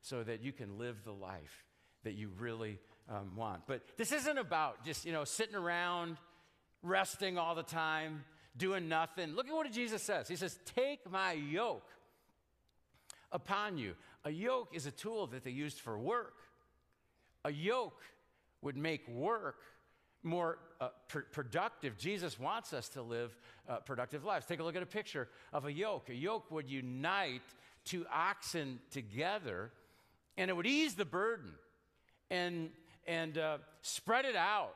so 0.00 0.22
that 0.22 0.42
you 0.42 0.52
can 0.52 0.78
live 0.78 1.04
the 1.04 1.12
life 1.12 1.64
that 2.04 2.14
you 2.14 2.30
really 2.38 2.78
um, 3.08 3.36
want. 3.36 3.62
But 3.66 3.82
this 3.96 4.12
isn't 4.12 4.38
about 4.38 4.84
just, 4.84 5.04
you 5.04 5.12
know, 5.12 5.24
sitting 5.24 5.54
around, 5.54 6.16
resting 6.82 7.38
all 7.38 7.54
the 7.54 7.62
time, 7.62 8.24
doing 8.56 8.88
nothing. 8.88 9.34
Look 9.34 9.48
at 9.48 9.54
what 9.54 9.70
Jesus 9.72 10.02
says. 10.02 10.28
He 10.28 10.36
says, 10.36 10.58
Take 10.74 11.10
my 11.10 11.32
yoke 11.32 11.88
upon 13.32 13.78
you. 13.78 13.94
A 14.24 14.30
yoke 14.30 14.70
is 14.72 14.86
a 14.86 14.90
tool 14.90 15.26
that 15.28 15.44
they 15.44 15.50
used 15.50 15.80
for 15.80 15.98
work. 15.98 16.34
A 17.44 17.52
yoke 17.52 18.00
would 18.62 18.76
make 18.76 19.06
work 19.08 19.56
more 20.24 20.58
uh, 20.80 20.88
pr- 21.08 21.20
productive. 21.32 21.96
Jesus 21.98 22.38
wants 22.38 22.72
us 22.72 22.88
to 22.90 23.02
live 23.02 23.36
uh, 23.68 23.76
productive 23.76 24.24
lives. 24.24 24.46
Take 24.46 24.60
a 24.60 24.64
look 24.64 24.76
at 24.76 24.82
a 24.82 24.86
picture 24.86 25.28
of 25.52 25.66
a 25.66 25.72
yoke. 25.72 26.08
A 26.08 26.14
yoke 26.14 26.50
would 26.50 26.68
unite 26.68 27.42
two 27.84 28.06
oxen 28.12 28.80
together 28.90 29.70
and 30.36 30.50
it 30.50 30.54
would 30.54 30.66
ease 30.66 30.94
the 30.94 31.04
burden 31.04 31.52
and, 32.30 32.70
and 33.06 33.38
uh, 33.38 33.58
spread 33.82 34.24
it 34.24 34.36
out 34.36 34.74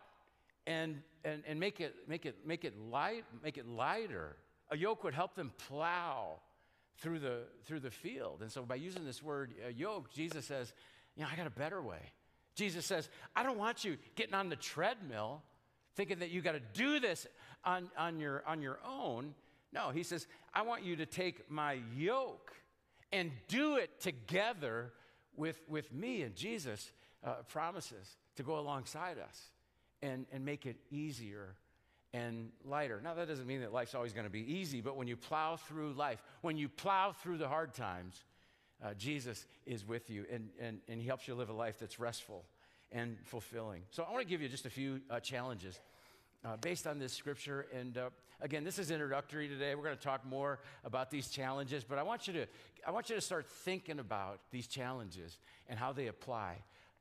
and, 0.67 1.03
and, 1.25 1.43
and 1.47 1.59
make, 1.59 1.81
it, 1.81 1.95
make, 2.07 2.27
it, 2.27 2.47
make, 2.47 2.65
it 2.65 2.79
light, 2.79 3.25
make 3.43 3.59
it 3.59 3.67
lighter. 3.67 4.37
A 4.71 4.77
yoke 4.77 5.03
would 5.05 5.15
help 5.15 5.35
them 5.35 5.53
plow 5.69 6.41
through 6.99 7.21
the, 7.21 7.41
through 7.65 7.81
the 7.81 7.91
field. 7.91 8.43
And 8.43 8.53
so 8.53 8.63
by 8.63 8.75
using 8.77 9.05
this 9.05 9.23
word 9.23 9.55
uh, 9.65 9.71
yoke, 9.71 10.13
Jesus 10.13 10.47
says, 10.47 10.73
you 11.17 11.23
know, 11.23 11.29
I 11.33 11.37
got 11.37 11.47
a 11.47 11.51
better 11.51 11.83
way. 11.83 12.13
Jesus 12.59 12.85
says, 12.85 13.09
I 13.37 13.45
don't 13.45 13.57
want 13.57 13.85
you 13.85 13.97
getting 14.17 14.35
on 14.35 14.49
the 14.49 14.57
treadmill 14.57 15.43
thinking 15.95 16.19
that 16.19 16.31
you 16.31 16.41
got 16.41 16.53
to 16.53 16.63
do 16.75 16.99
this 16.99 17.25
on, 17.65 17.89
on, 17.97 18.19
your, 18.19 18.43
on 18.47 18.61
your 18.61 18.81
own. 18.85 19.33
No, 19.73 19.91
he 19.91 20.03
says, 20.03 20.27
I 20.53 20.63
want 20.63 20.83
you 20.83 20.97
to 20.97 21.07
take 21.07 21.49
my 21.49 21.79
yoke 21.97 22.53
and 23.13 23.31
do 23.47 23.77
it 23.77 24.01
together 24.01 24.93
with, 25.37 25.61
with 25.69 25.93
me. 25.93 26.23
And 26.23 26.35
Jesus 26.35 26.91
uh, 27.25 27.35
promises 27.49 28.17
to 28.37 28.43
go 28.43 28.59
alongside 28.59 29.19
us 29.19 29.41
and, 30.03 30.27
and 30.33 30.45
make 30.45 30.67
it 30.67 30.77
easier 30.91 31.55
and 32.13 32.51
lighter. 32.65 33.01
Now, 33.03 33.15
that 33.15 33.29
doesn't 33.29 33.47
mean 33.47 33.61
that 33.61 33.73
life's 33.73 33.95
always 33.95 34.13
going 34.13 34.27
to 34.27 34.33
be 34.33 34.53
easy, 34.53 34.81
but 34.81 34.97
when 34.97 35.07
you 35.07 35.17
plow 35.17 35.57
through 35.57 35.93
life, 35.93 36.21
when 36.41 36.57
you 36.57 36.69
plow 36.69 37.13
through 37.13 37.39
the 37.39 37.49
hard 37.49 37.75
times, 37.75 38.25
uh, 38.85 38.95
Jesus 38.95 39.47
is 39.67 39.87
with 39.87 40.11
you 40.11 40.25
and, 40.33 40.49
and, 40.61 40.79
and 40.89 41.01
He 41.01 41.07
helps 41.07 41.27
you 41.29 41.35
live 41.35 41.49
a 41.49 41.53
life 41.55 41.77
that's 41.79 41.99
restful 41.99 42.45
and 42.93 43.17
fulfilling. 43.25 43.83
So, 43.91 44.05
I 44.09 44.13
want 44.13 44.23
to 44.23 44.29
give 44.29 44.41
you 44.41 44.49
just 44.49 44.67
a 44.67 44.71
few 44.71 45.01
uh, 45.11 45.21
challenges 45.21 45.79
uh, 46.45 46.57
based 46.57 46.87
on 46.87 46.99
this 46.99 47.13
scripture. 47.13 47.67
And 47.75 47.99
uh, 47.99 48.11
again, 48.41 48.65
this 48.65 48.79
is 48.79 48.91
introductory 48.91 49.49
today. 49.49 49.75
We're 49.75 49.85
going 49.85 49.97
to 49.97 50.03
talk 50.03 50.25
more 50.25 50.61
about 50.85 51.11
these 51.11 51.29
challenges, 51.29 51.85
but 51.85 51.99
I 51.99 52.03
want 52.03 52.27
you 52.27 52.33
to 52.35 52.47
I 52.87 52.91
want 52.91 53.11
you 53.11 53.17
to 53.17 53.21
start 53.21 53.47
thinking 53.47 53.99
about 53.99 54.41
these 54.51 54.67
challenges 54.67 55.39
and 55.69 55.79
how 55.79 55.93
they 55.93 56.07
apply 56.07 56.57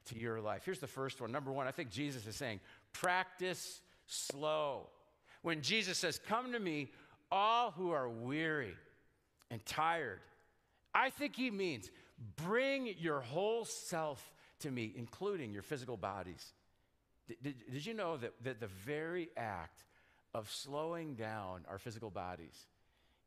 to 0.06 0.20
your 0.20 0.42
life. 0.42 0.64
Here's 0.66 0.80
the 0.80 0.88
first 0.88 1.22
one. 1.22 1.32
Number 1.32 1.52
one, 1.52 1.68
I 1.68 1.72
think 1.72 1.90
Jesus 1.90 2.26
is 2.26 2.36
saying, 2.36 2.60
practice 2.94 3.82
slow. 4.08 4.88
When 5.42 5.62
Jesus 5.62 5.98
says, 5.98 6.20
Come 6.28 6.52
to 6.54 6.60
me, 6.60 6.92
all 7.32 7.72
who 7.72 7.92
are 7.92 8.10
weary 8.10 8.74
and 9.52 9.64
tired, 9.66 10.20
I 10.98 11.12
think 11.12 11.36
he 11.36 11.52
means 11.52 11.92
bring 12.44 12.92
your 12.98 13.22
whole 13.22 13.66
self 13.66 14.34
to 14.62 14.72
me, 14.72 14.92
including 14.96 15.54
your 15.54 15.62
physical 15.62 15.96
bodies. 15.96 16.54
Did, 17.28 17.38
did, 17.44 17.56
did, 17.72 17.86
you 17.86 17.94
know 17.94 18.18
that, 18.18 18.34
that 18.44 18.60
the 18.60 18.68
very 18.68 19.30
act 19.38 19.84
of 20.34 20.50
slowing 20.50 21.14
down 21.14 21.66
our 21.70 21.78
physical 21.78 22.10
bodies, 22.10 22.66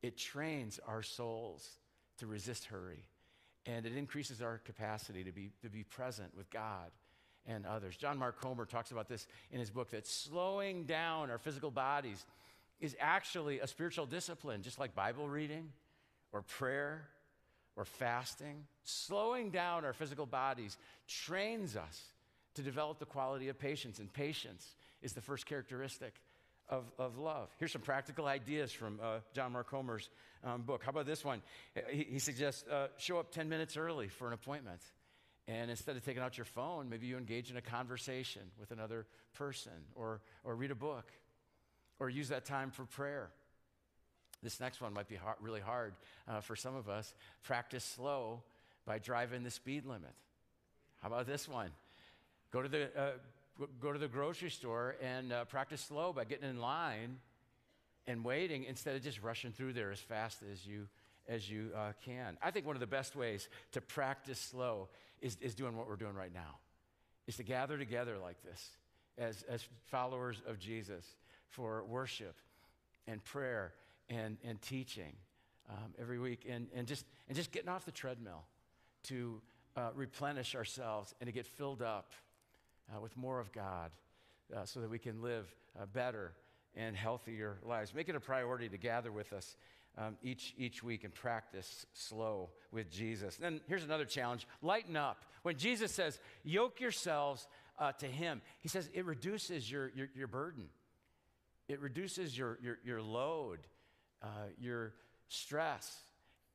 it 0.03 0.17
trains 0.17 0.81
our 0.89 1.03
souls 1.03 1.79
to 2.19 2.27
resist 2.27 2.65
hurry 2.65 3.05
and 3.67 3.87
it 3.87 3.97
increases 3.97 4.43
our 4.43 4.59
capacity 4.59 5.23
to 5.23 5.31
be, 5.31 5.51
to 5.63 5.69
be 5.69 5.85
present 5.85 6.37
with 6.37 6.51
God 6.51 6.91
and 7.47 7.65
others. 7.67 7.97
John 7.97 8.19
Mark 8.19 8.41
Comer 8.41 8.65
talks 8.65 8.91
about 8.91 9.09
this 9.09 9.29
in 9.53 9.61
his 9.61 9.71
book 9.71 9.91
that 9.91 10.09
slowing 10.09 10.87
down 10.87 11.31
our 11.31 11.39
physical 11.39 11.71
bodies 11.71 12.27
is 12.81 12.97
actually 12.99 13.61
a 13.61 13.69
spiritual 13.69 14.07
discipline, 14.07 14.63
just 14.63 14.81
like 14.81 14.93
Bible 14.97 15.29
reading 15.29 15.69
or 16.33 16.43
prayer 16.43 17.07
or 17.81 17.87
fasting. 17.87 18.67
Slowing 18.85 19.51
down 19.51 19.87
our 19.87 19.95
physical 19.95 20.27
bodies 20.27 20.77
trains 21.09 21.77
us 21.77 22.03
to 22.55 22.63
develop 22.63 22.99
the 22.99 23.07
quality 23.07 23.49
of 23.49 23.59
patience, 23.59 23.99
and 23.99 24.13
patience 24.13 24.75
is 25.01 25.15
the 25.15 25.23
first 25.23 25.47
characteristic 25.47 26.13
of, 26.69 26.85
of 26.99 27.17
love. 27.17 27.49
Here's 27.59 27.73
some 27.73 27.81
practical 27.81 28.27
ideas 28.27 28.71
from 28.71 29.01
uh, 29.03 29.21
John 29.33 29.53
Mark 29.53 29.71
Comer's 29.71 30.11
um, 30.45 30.63
book. 30.63 30.83
How 30.85 30.91
about 30.91 31.07
this 31.07 31.25
one? 31.25 31.41
He, 31.91 32.05
he 32.11 32.19
suggests 32.19 32.69
uh, 32.69 32.89
show 32.99 33.19
up 33.19 33.33
10 33.33 33.49
minutes 33.49 33.79
early 33.79 34.09
for 34.09 34.27
an 34.27 34.35
appointment. 34.35 34.83
And 35.49 35.71
instead 35.71 35.97
of 35.97 36.05
taking 36.05 36.23
out 36.23 36.37
your 36.37 36.45
phone, 36.45 36.91
maybe 36.91 37.07
you 37.07 37.17
engage 37.17 37.51
in 37.51 37.57
a 37.57 37.63
conversation 37.63 38.43
with 38.61 38.73
another 38.73 39.07
person 39.35 39.73
or, 39.95 40.21
or 40.45 40.55
read 40.55 40.71
a 40.71 40.77
book 40.77 41.11
or 41.99 42.11
use 42.11 42.29
that 42.29 42.45
time 42.45 42.71
for 42.71 42.85
prayer. 42.85 43.31
This 44.43 44.61
next 44.61 44.81
one 44.81 44.95
might 44.95 45.09
be 45.09 45.17
hard, 45.17 45.37
really 45.41 45.61
hard 45.61 45.95
uh, 46.27 46.41
for 46.41 46.57
some 46.57 46.75
of 46.75 46.89
us. 46.89 47.15
Practice 47.43 47.85
slow 47.85 48.43
by 48.87 48.99
driving 48.99 49.43
the 49.43 49.51
speed 49.51 49.85
limit. 49.85 50.15
How 51.03 51.09
about 51.09 51.27
this 51.27 51.49
one? 51.49 51.71
Go 52.51 52.63
to 52.63 52.69
the, 52.69 52.89
uh, 52.99 53.11
go 53.81 53.93
to 53.93 53.99
the 53.99 54.09
grocery 54.09 54.51
store 54.51 54.97
and 55.03 55.33
uh, 55.33 55.45
practice 55.45 55.81
slow 55.81 56.13
by 56.13 56.25
getting 56.25 56.49
in 56.49 56.61
line 56.61 57.19
and 58.07 58.25
waiting 58.25 58.65
instead 58.65 58.97
of 58.97 59.03
just 59.03 59.23
rushing 59.23 59.53
through 59.53 59.75
there 59.75 59.91
as 59.91 60.01
fast 60.01 60.39
as 60.51 60.67
you, 60.67 60.89
as 61.29 61.51
you 61.51 61.71
uh, 61.77 61.93
can. 62.05 62.39
I 62.43 62.51
think 62.51 62.67
one 62.67 62.77
of 62.77 62.81
the 62.81 62.87
best 62.87 63.15
ways 63.15 63.49
to 63.73 63.81
practice 63.81 64.39
slow 64.39 64.89
is, 65.21 65.37
is 65.41 65.55
doing 65.55 65.77
what 65.77 65.87
we're 65.87 65.97
doing 65.97 66.15
right 66.15 66.33
now, 66.33 66.57
is 67.27 67.37
to 67.37 67.43
gather 67.43 67.77
together 67.77 68.17
like 68.19 68.43
this 68.43 68.71
as, 69.19 69.45
as 69.49 69.67
followers 69.91 70.41
of 70.47 70.59
Jesus 70.59 71.05
for 71.49 71.85
worship 71.85 72.35
and 73.07 73.23
prayer 73.25 73.73
and, 74.11 74.37
and 74.45 74.61
teaching 74.61 75.15
um, 75.71 75.95
every 75.99 76.19
week 76.19 76.47
and, 76.51 76.67
and, 76.75 76.87
just, 76.87 77.07
and 77.29 77.37
just 77.37 77.53
getting 77.53 77.69
off 77.69 77.85
the 77.85 77.93
treadmill 77.93 78.45
to 79.05 79.41
uh, 79.77 79.91
replenish 79.95 80.55
ourselves 80.55 81.15
and 81.21 81.29
to 81.29 81.33
get 81.33 81.47
filled 81.47 81.81
up 81.81 82.13
uh, 82.95 83.01
with 83.01 83.17
more 83.17 83.39
of 83.39 83.53
God 83.53 83.91
uh, 84.55 84.65
so 84.65 84.81
that 84.81 84.91
we 84.91 84.99
can 84.99 85.23
live 85.23 85.55
uh, 85.81 85.87
better 85.87 86.33
and 86.75 86.97
healthier 86.97 87.59
lives. 87.65 87.95
Make 87.95 88.09
it 88.09 88.17
a 88.17 88.21
priority 88.21 88.69
to 88.69 88.77
gather 88.77 89.13
with 89.13 89.33
us 89.33 89.57
um, 89.99 90.17
each, 90.23 90.55
each 90.57 90.83
week 90.83 91.05
and 91.05 91.15
practice 91.15 91.87
slow 91.93 92.51
with 92.73 92.91
Jesus. 92.91 93.37
And 93.37 93.45
then 93.45 93.61
here's 93.69 93.85
another 93.85 94.05
challenge 94.05 94.47
lighten 94.63 94.97
up. 94.97 95.25
When 95.43 95.57
Jesus 95.57 95.93
says, 95.93 96.19
yoke 96.45 96.81
yourselves 96.81 97.49
uh, 97.79 97.93
to 97.93 98.07
Him, 98.07 98.43
He 98.61 98.69
says 98.69 98.91
it 98.93 99.05
reduces 99.05 99.71
your, 99.71 99.91
your, 99.95 100.09
your 100.15 100.29
burden, 100.29 100.65
it 101.69 101.81
reduces 101.81 102.37
your, 102.37 102.59
your, 102.63 102.79
your 102.85 103.03
load, 103.03 103.61
uh, 104.23 104.27
your 104.59 104.95
stress, 105.29 105.97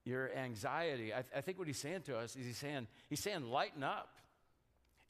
your 0.04 0.32
anxiety. 0.36 1.13
I, 1.13 1.21
th- 1.21 1.34
I, 1.36 1.41
think 1.41 1.58
what 1.58 1.67
He's 1.67 1.78
saying 1.78 2.01
to 2.04 2.17
us 2.17 2.36
is 2.36 2.45
He's 2.45 2.58
saying, 2.58 2.88
He's 3.10 3.19
saying, 3.19 3.43
lighten 3.49 3.84
up. 3.84 4.10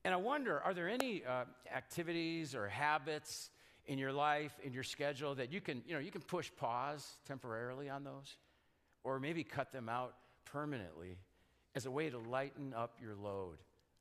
And 0.04 0.14
I 0.14 0.18
wonder, 0.18 0.60
are 0.60 0.74
there 0.74 0.88
any 0.88 1.24
uh, 1.26 1.46
activities 1.76 2.54
or 2.54 2.68
habits 2.68 3.50
in 3.88 3.98
your 3.98 4.12
life, 4.12 4.54
in 4.64 4.72
your 4.72 4.84
schedule, 4.84 5.36
that 5.36 5.52
you 5.52 5.62
can, 5.62 5.84
you 5.88 5.94
know, 5.94 6.00
you 6.00 6.12
can 6.12 6.22
push 6.22 6.52
pause 6.58 7.08
temporarily 7.28 7.90
on 7.90 8.04
those, 8.04 8.38
or 9.04 9.20
maybe 9.20 9.44
cut 9.44 9.72
them 9.72 9.90
out 9.90 10.16
permanently 10.46 11.18
as 11.76 11.86
a 11.86 11.92
way 11.92 12.10
to 12.10 12.18
lighten 12.18 12.74
up 12.74 12.98
your 13.02 13.16
load 13.16 13.58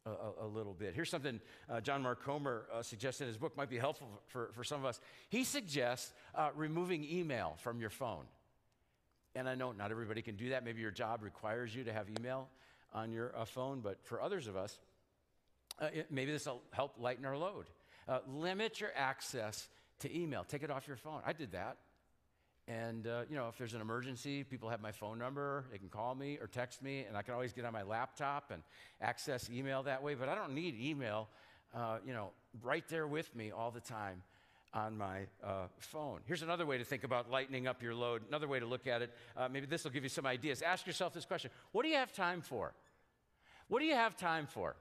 a, 0.06 0.44
a, 0.44 0.46
little 0.46 0.74
bit. 0.74 0.94
Here's 0.94 1.10
something 1.10 1.40
uh, 1.70 1.80
John 1.80 2.02
Mark 2.02 2.22
Comer 2.22 2.66
uh, 2.72 2.82
suggested 2.82 3.24
in 3.24 3.28
his 3.28 3.38
book 3.38 3.56
might 3.56 3.70
be 3.70 3.78
helpful 3.78 4.08
for, 4.26 4.50
for 4.52 4.62
some 4.62 4.80
of 4.80 4.86
us. 4.86 5.00
He 5.30 5.44
suggests 5.44 6.12
uh, 6.34 6.50
removing 6.54 7.04
email 7.10 7.56
from 7.58 7.80
your 7.80 7.90
phone. 7.90 8.24
And 9.34 9.48
I 9.48 9.54
know 9.54 9.72
not 9.72 9.90
everybody 9.90 10.22
can 10.22 10.36
do 10.36 10.50
that. 10.50 10.64
Maybe 10.64 10.80
your 10.80 10.90
job 10.90 11.22
requires 11.22 11.74
you 11.74 11.84
to 11.84 11.92
have 11.92 12.06
email 12.08 12.48
on 12.92 13.10
your 13.10 13.36
uh, 13.36 13.44
phone, 13.44 13.80
but 13.80 13.98
for 14.04 14.20
others 14.20 14.46
of 14.46 14.56
us, 14.56 14.78
uh, 15.80 15.86
it, 15.92 16.06
maybe 16.10 16.30
this 16.30 16.46
will 16.46 16.62
help 16.70 16.94
lighten 16.98 17.24
our 17.24 17.36
load. 17.36 17.66
Uh, 18.08 18.18
limit 18.28 18.80
your 18.80 18.90
access 18.94 19.68
to 20.00 20.16
email. 20.16 20.44
Take 20.44 20.62
it 20.62 20.70
off 20.70 20.86
your 20.86 20.96
phone. 20.96 21.20
I 21.26 21.32
did 21.32 21.52
that. 21.52 21.78
And, 22.66 23.06
uh, 23.06 23.22
you 23.28 23.36
know, 23.36 23.48
if 23.48 23.58
there's 23.58 23.74
an 23.74 23.80
emergency, 23.80 24.44
people 24.44 24.70
have 24.70 24.80
my 24.80 24.92
phone 24.92 25.18
number. 25.18 25.64
They 25.70 25.78
can 25.78 25.88
call 25.88 26.14
me 26.14 26.38
or 26.40 26.46
text 26.46 26.82
me, 26.82 27.04
and 27.06 27.16
I 27.16 27.22
can 27.22 27.34
always 27.34 27.52
get 27.52 27.64
on 27.64 27.72
my 27.72 27.82
laptop 27.82 28.50
and 28.50 28.62
access 29.02 29.50
email 29.50 29.82
that 29.82 30.02
way. 30.02 30.14
But 30.14 30.28
I 30.28 30.34
don't 30.34 30.54
need 30.54 30.80
email, 30.80 31.28
uh, 31.74 31.98
you 32.06 32.14
know, 32.14 32.30
right 32.62 32.84
there 32.88 33.06
with 33.06 33.34
me 33.34 33.50
all 33.50 33.70
the 33.70 33.80
time 33.80 34.22
on 34.74 34.98
my 34.98 35.20
uh, 35.42 35.66
phone. 35.78 36.20
Here's 36.26 36.42
another 36.42 36.66
way 36.66 36.78
to 36.78 36.84
think 36.84 37.04
about 37.04 37.30
lightening 37.30 37.66
up 37.66 37.82
your 37.82 37.94
load. 37.94 38.22
Another 38.28 38.48
way 38.48 38.58
to 38.58 38.66
look 38.66 38.87
at 38.87 39.02
it. 39.02 39.14
Uh, 39.37 39.48
maybe 39.48 39.66
this 39.66 39.84
will 39.84 39.92
give 39.92 40.02
you 40.02 40.08
some 40.08 40.26
ideas. 40.26 40.62
Ask 40.62 40.87
yourself 40.87 41.14
this 41.14 41.24
question 41.24 41.50
What 41.72 41.84
do 41.84 41.88
you 41.88 41.96
have 41.96 42.12
time 42.12 42.42
for? 42.42 42.74
What 43.68 43.78
do 43.78 43.87
you 43.87 43.94
have 43.94 44.16
time 44.16 44.46
for? 44.46 44.76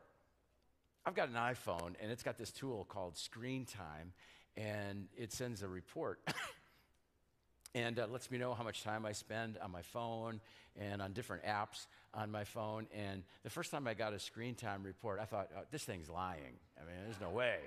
I've 1.05 1.15
got 1.15 1.29
an 1.29 1.35
iPhone, 1.35 1.93
and 2.01 2.11
it's 2.11 2.23
got 2.23 2.37
this 2.37 2.51
tool 2.51 2.85
called 2.85 3.17
Screen 3.17 3.65
Time, 3.65 4.13
and 4.57 5.07
it 5.15 5.31
sends 5.31 5.61
a 5.61 5.67
report. 5.67 6.19
and 7.75 7.99
uh, 7.99 8.07
lets 8.07 8.29
me 8.31 8.37
know 8.37 8.53
how 8.53 8.63
much 8.63 8.83
time 8.83 9.05
I 9.05 9.11
spend 9.11 9.57
on 9.61 9.71
my 9.71 9.81
phone 9.81 10.39
and 10.79 11.01
on 11.01 11.13
different 11.13 11.43
apps 11.43 11.87
on 12.13 12.31
my 12.31 12.43
phone. 12.43 12.87
And 12.93 13.23
the 13.43 13.49
first 13.49 13.71
time 13.71 13.87
I 13.87 13.93
got 13.93 14.13
a 14.13 14.19
screen 14.19 14.55
time 14.55 14.83
report, 14.83 15.19
I 15.19 15.25
thought, 15.25 15.49
oh, 15.57 15.63
this 15.71 15.83
thing's 15.83 16.09
lying. 16.09 16.57
I 16.77 16.85
mean, 16.85 16.95
there's 17.05 17.21
no 17.21 17.29
way 17.29 17.57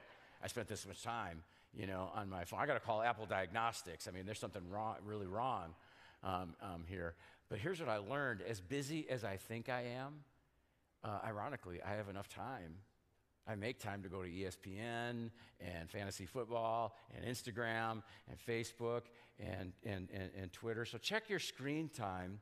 I 0.42 0.48
spent 0.48 0.68
this 0.68 0.86
much 0.86 1.02
time, 1.02 1.42
you 1.76 1.86
know, 1.86 2.10
on 2.14 2.30
my 2.30 2.44
phone. 2.44 2.60
I 2.60 2.66
got 2.66 2.74
to 2.74 2.80
call 2.80 3.02
Apple 3.02 3.26
Diagnostics. 3.26 4.08
I 4.08 4.10
mean, 4.10 4.26
there's 4.26 4.38
something 4.38 4.68
wrong, 4.70 4.96
really 5.04 5.26
wrong 5.26 5.74
um, 6.24 6.54
um, 6.62 6.84
here. 6.86 7.14
But 7.48 7.58
here's 7.58 7.80
what 7.80 7.88
I 7.88 7.98
learned: 7.98 8.42
as 8.42 8.60
busy 8.60 9.06
as 9.08 9.24
I 9.24 9.36
think 9.36 9.68
I 9.68 9.82
am, 9.98 10.24
uh, 11.04 11.18
ironically, 11.24 11.80
I 11.82 11.94
have 11.94 12.08
enough 12.08 12.28
time 12.28 12.76
I 13.48 13.54
make 13.54 13.78
time 13.78 14.02
to 14.02 14.08
go 14.08 14.22
to 14.22 14.28
ESPN 14.28 15.30
and 15.60 15.90
fantasy 15.90 16.26
football 16.26 16.96
and 17.14 17.24
Instagram 17.24 18.02
and 18.28 18.38
Facebook 18.46 19.02
and, 19.38 19.72
and, 19.84 20.08
and, 20.12 20.30
and, 20.40 20.52
Twitter. 20.52 20.84
So 20.84 20.98
check 20.98 21.28
your 21.28 21.38
screen 21.38 21.88
time. 21.88 22.40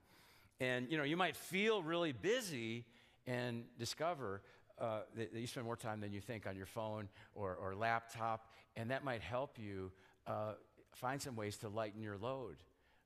And 0.61 0.90
you 0.90 0.97
know, 0.97 1.05
you 1.05 1.16
might 1.16 1.37
feel 1.37 1.83
really 1.83 2.12
busy 2.12 2.87
and 3.27 3.64
discover 3.79 4.40
uh, 4.79 5.01
that, 5.17 5.33
you 5.33 5.47
spend 5.47 5.67
more 5.67 5.77
time 5.77 6.01
than 6.01 6.13
you 6.13 6.21
think 6.21 6.47
on 6.47 6.57
your 6.57 6.67
phone 6.67 7.09
or, 7.35 7.55
or 7.55 7.75
laptop, 7.75 8.51
and 8.77 8.91
that 8.91 9.05
might 9.05 9.21
help 9.21 9.59
you 9.59 9.93
uh, 10.27 10.53
find 10.93 11.21
some 11.21 11.37
ways 11.37 11.57
to 11.59 11.69
lighten 11.69 12.03
your 12.03 12.17
load. 12.17 12.57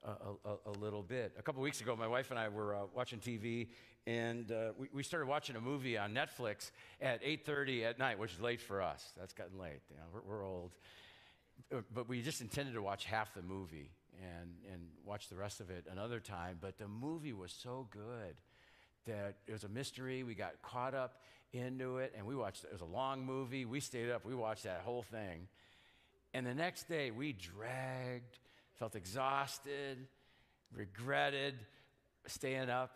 A, 0.05 0.49
a, 0.49 0.71
a, 0.71 0.79
little 0.79 1.03
bit. 1.03 1.33
A 1.41 1.43
couple 1.43 1.61
weeks 1.61 1.81
ago, 1.81 1.97
my 1.97 2.07
wife 2.07 2.31
and 2.31 2.39
I 2.39 2.49
were 2.49 2.73
uh, 2.73 2.79
watching 2.95 3.19
TV, 3.19 3.67
and 4.07 4.53
uh, 4.53 4.71
we, 4.79 4.87
we 4.93 5.03
started 5.03 5.27
watching 5.27 5.57
a 5.57 5.61
movie 5.61 5.99
on 5.99 6.15
Netflix 6.15 6.71
at 7.01 7.21
8.30 7.25 7.83
at 7.83 7.99
night, 7.99 8.17
which 8.17 8.33
is 8.33 8.41
late 8.41 8.61
for 8.61 8.81
us. 8.81 9.13
That's 9.19 9.35
gotten 9.35 9.59
late. 9.59 9.81
You 9.91 9.97
know, 9.97 10.05
we're, 10.15 10.21
we're 10.21 10.47
old. 10.47 10.71
Uh, 11.75 11.81
but 11.93 12.09
we 12.09 12.23
just 12.23 12.41
intended 12.41 12.75
to 12.75 12.81
watch 12.81 13.07
half 13.07 13.35
the 13.35 13.43
movie 13.43 13.91
and, 14.23 14.51
and 14.73 14.83
watch 15.05 15.29
the 15.29 15.37
rest 15.37 15.59
of 15.59 15.69
it 15.69 15.85
another 15.91 16.21
time. 16.21 16.59
But 16.61 16.79
the 16.79 16.89
movie 16.89 17.33
was 17.33 17.53
so 17.53 17.89
good 17.91 18.37
that 19.07 19.37
it 19.47 19.53
was 19.53 19.65
a 19.65 19.69
mystery. 19.69 20.23
We 20.23 20.35
got 20.35 20.61
caught 20.63 20.95
up 20.95 21.23
into 21.53 21.99
it, 21.99 22.15
and 22.17 22.27
we 22.27 22.35
watched 22.35 22.65
it. 22.65 22.73
Was 22.73 22.81
a 22.81 22.85
long 22.85 23.25
movie. 23.25 23.65
We 23.65 23.81
stayed 23.81 24.11
up. 24.11 24.25
We 24.25 24.35
watched 24.35 24.65
that 24.65 24.83
whole 24.85 25.03
thing. 25.03 25.49
And 26.35 26.47
the 26.47 26.55
next 26.55 26.89
day, 26.89 27.11
we 27.11 27.33
dragged, 27.33 28.39
felt 28.79 28.95
exhausted, 28.95 29.99
regretted 30.73 31.55
staying 32.27 32.69
up 32.69 32.91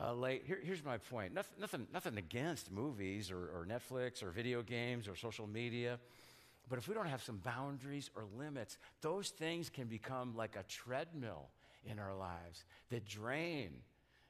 uh, 0.00 0.14
late. 0.14 0.44
Here, 0.46 0.58
here's 0.62 0.84
my 0.84 0.98
point 0.98 1.34
nothing, 1.34 1.60
nothing, 1.60 1.86
nothing 1.92 2.18
against 2.18 2.70
movies 2.70 3.30
or, 3.30 3.38
or 3.38 3.66
Netflix 3.68 4.22
or 4.22 4.30
video 4.30 4.62
games 4.62 5.08
or 5.08 5.16
social 5.16 5.46
media. 5.46 5.98
But 6.68 6.78
if 6.78 6.88
we 6.88 6.94
don't 6.94 7.06
have 7.06 7.22
some 7.22 7.38
boundaries 7.38 8.10
or 8.16 8.24
limits, 8.36 8.76
those 9.00 9.28
things 9.28 9.70
can 9.70 9.86
become 9.86 10.34
like 10.36 10.56
a 10.56 10.64
treadmill 10.64 11.48
in 11.84 11.98
our 11.98 12.14
lives 12.14 12.64
that 12.90 13.04
drain 13.04 13.70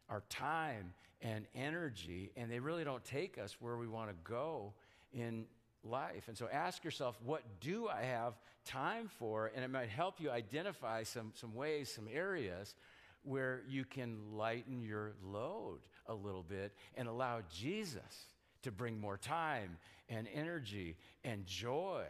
our 0.09 0.23
time 0.29 0.93
and 1.23 1.47
energy, 1.55 2.31
and 2.37 2.51
they 2.51 2.61
really 2.61 2.85
don't 2.85 3.05
take 3.05 3.39
us 3.39 3.57
where 3.61 3.77
we 3.77 3.89
want 3.89 4.11
to 4.11 4.17
go 4.25 4.73
in 5.13 5.47
life. 5.83 6.29
And 6.29 6.37
so 6.37 6.49
ask 6.53 6.85
yourself, 6.85 7.19
what 7.25 7.43
do 7.61 7.89
I 7.89 8.03
have 8.03 8.35
time 8.65 9.09
for? 9.19 9.51
And 9.55 9.65
it 9.65 9.71
might 9.71 9.89
help 9.89 10.21
you 10.21 10.31
identify 10.31 11.05
some, 11.05 11.33
some 11.35 11.55
ways, 11.55 11.93
some 11.93 12.07
areas 12.13 12.75
where 13.23 13.63
you 13.69 13.85
can 13.85 14.19
lighten 14.33 14.83
your 14.83 15.13
load 15.25 15.81
a 16.07 16.15
little 16.15 16.45
bit 16.45 16.73
and 16.97 17.09
allow 17.09 17.41
Jesus 17.53 18.27
to 18.63 18.71
bring 18.71 19.01
more 19.01 19.17
time 19.17 19.79
and 20.09 20.29
energy 20.33 20.97
and 21.25 21.47
joy 21.47 22.05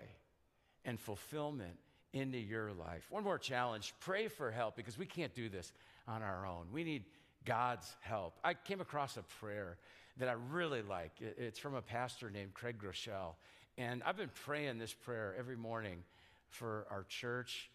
and 0.85 1.01
fulfillment 1.01 1.79
into 2.13 2.39
your 2.39 2.73
life. 2.73 3.07
One 3.11 3.25
more 3.25 3.39
challenge 3.39 3.95
pray 4.01 4.29
for 4.29 4.51
help 4.51 4.77
because 4.77 4.99
we 4.99 5.07
can't 5.07 5.35
do 5.35 5.49
this 5.49 5.73
on 6.07 6.23
our 6.23 6.47
own. 6.47 6.67
We 6.73 6.85
need 6.85 7.05
God's 7.47 7.97
help. 8.01 8.35
I 8.45 8.53
came 8.53 8.83
across 8.83 9.17
a 9.17 9.23
prayer 9.41 9.79
that 10.19 10.29
I 10.29 10.33
really 10.51 10.83
like. 10.83 11.13
It's 11.21 11.59
from 11.59 11.75
a 11.75 11.83
pastor 11.83 12.29
named 12.29 12.53
Craig 12.53 12.77
Groeschel. 12.79 13.37
And 13.79 14.03
I've 14.05 14.19
been 14.19 14.31
praying 14.45 14.79
this 14.79 14.93
prayer 14.93 15.35
every 15.39 15.57
morning 15.57 16.05
for 16.51 16.87
our 16.91 17.05
church, 17.05 17.71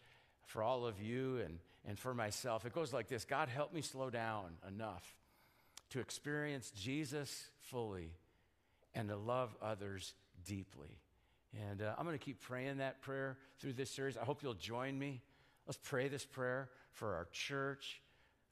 for 0.46 0.62
all 0.62 0.86
of 0.86 1.02
you, 1.02 1.38
and 1.44 1.58
and 1.84 1.98
for 1.98 2.14
myself. 2.14 2.64
It 2.64 2.72
goes 2.72 2.92
like 2.92 3.08
this 3.08 3.24
God, 3.24 3.48
help 3.48 3.72
me 3.72 3.82
slow 3.82 4.10
down 4.10 4.52
enough 4.68 5.16
to 5.90 6.00
experience 6.00 6.70
Jesus 6.70 7.46
fully 7.60 8.12
and 8.94 9.08
to 9.08 9.16
love 9.16 9.54
others 9.62 10.14
deeply 10.44 10.98
And 11.70 11.82
uh, 11.82 11.94
I'm 11.98 12.04
going 12.04 12.18
to 12.18 12.24
keep 12.24 12.40
praying 12.40 12.78
that 12.78 13.00
prayer 13.02 13.36
through 13.60 13.74
this 13.74 13.90
series. 13.90 14.16
I 14.16 14.24
hope 14.24 14.42
you'll 14.42 14.54
join 14.54 14.98
me. 14.98 15.22
Let's 15.66 15.78
pray 15.82 16.08
this 16.08 16.24
prayer 16.24 16.68
for 16.92 17.14
our 17.14 17.28
church, 17.32 18.01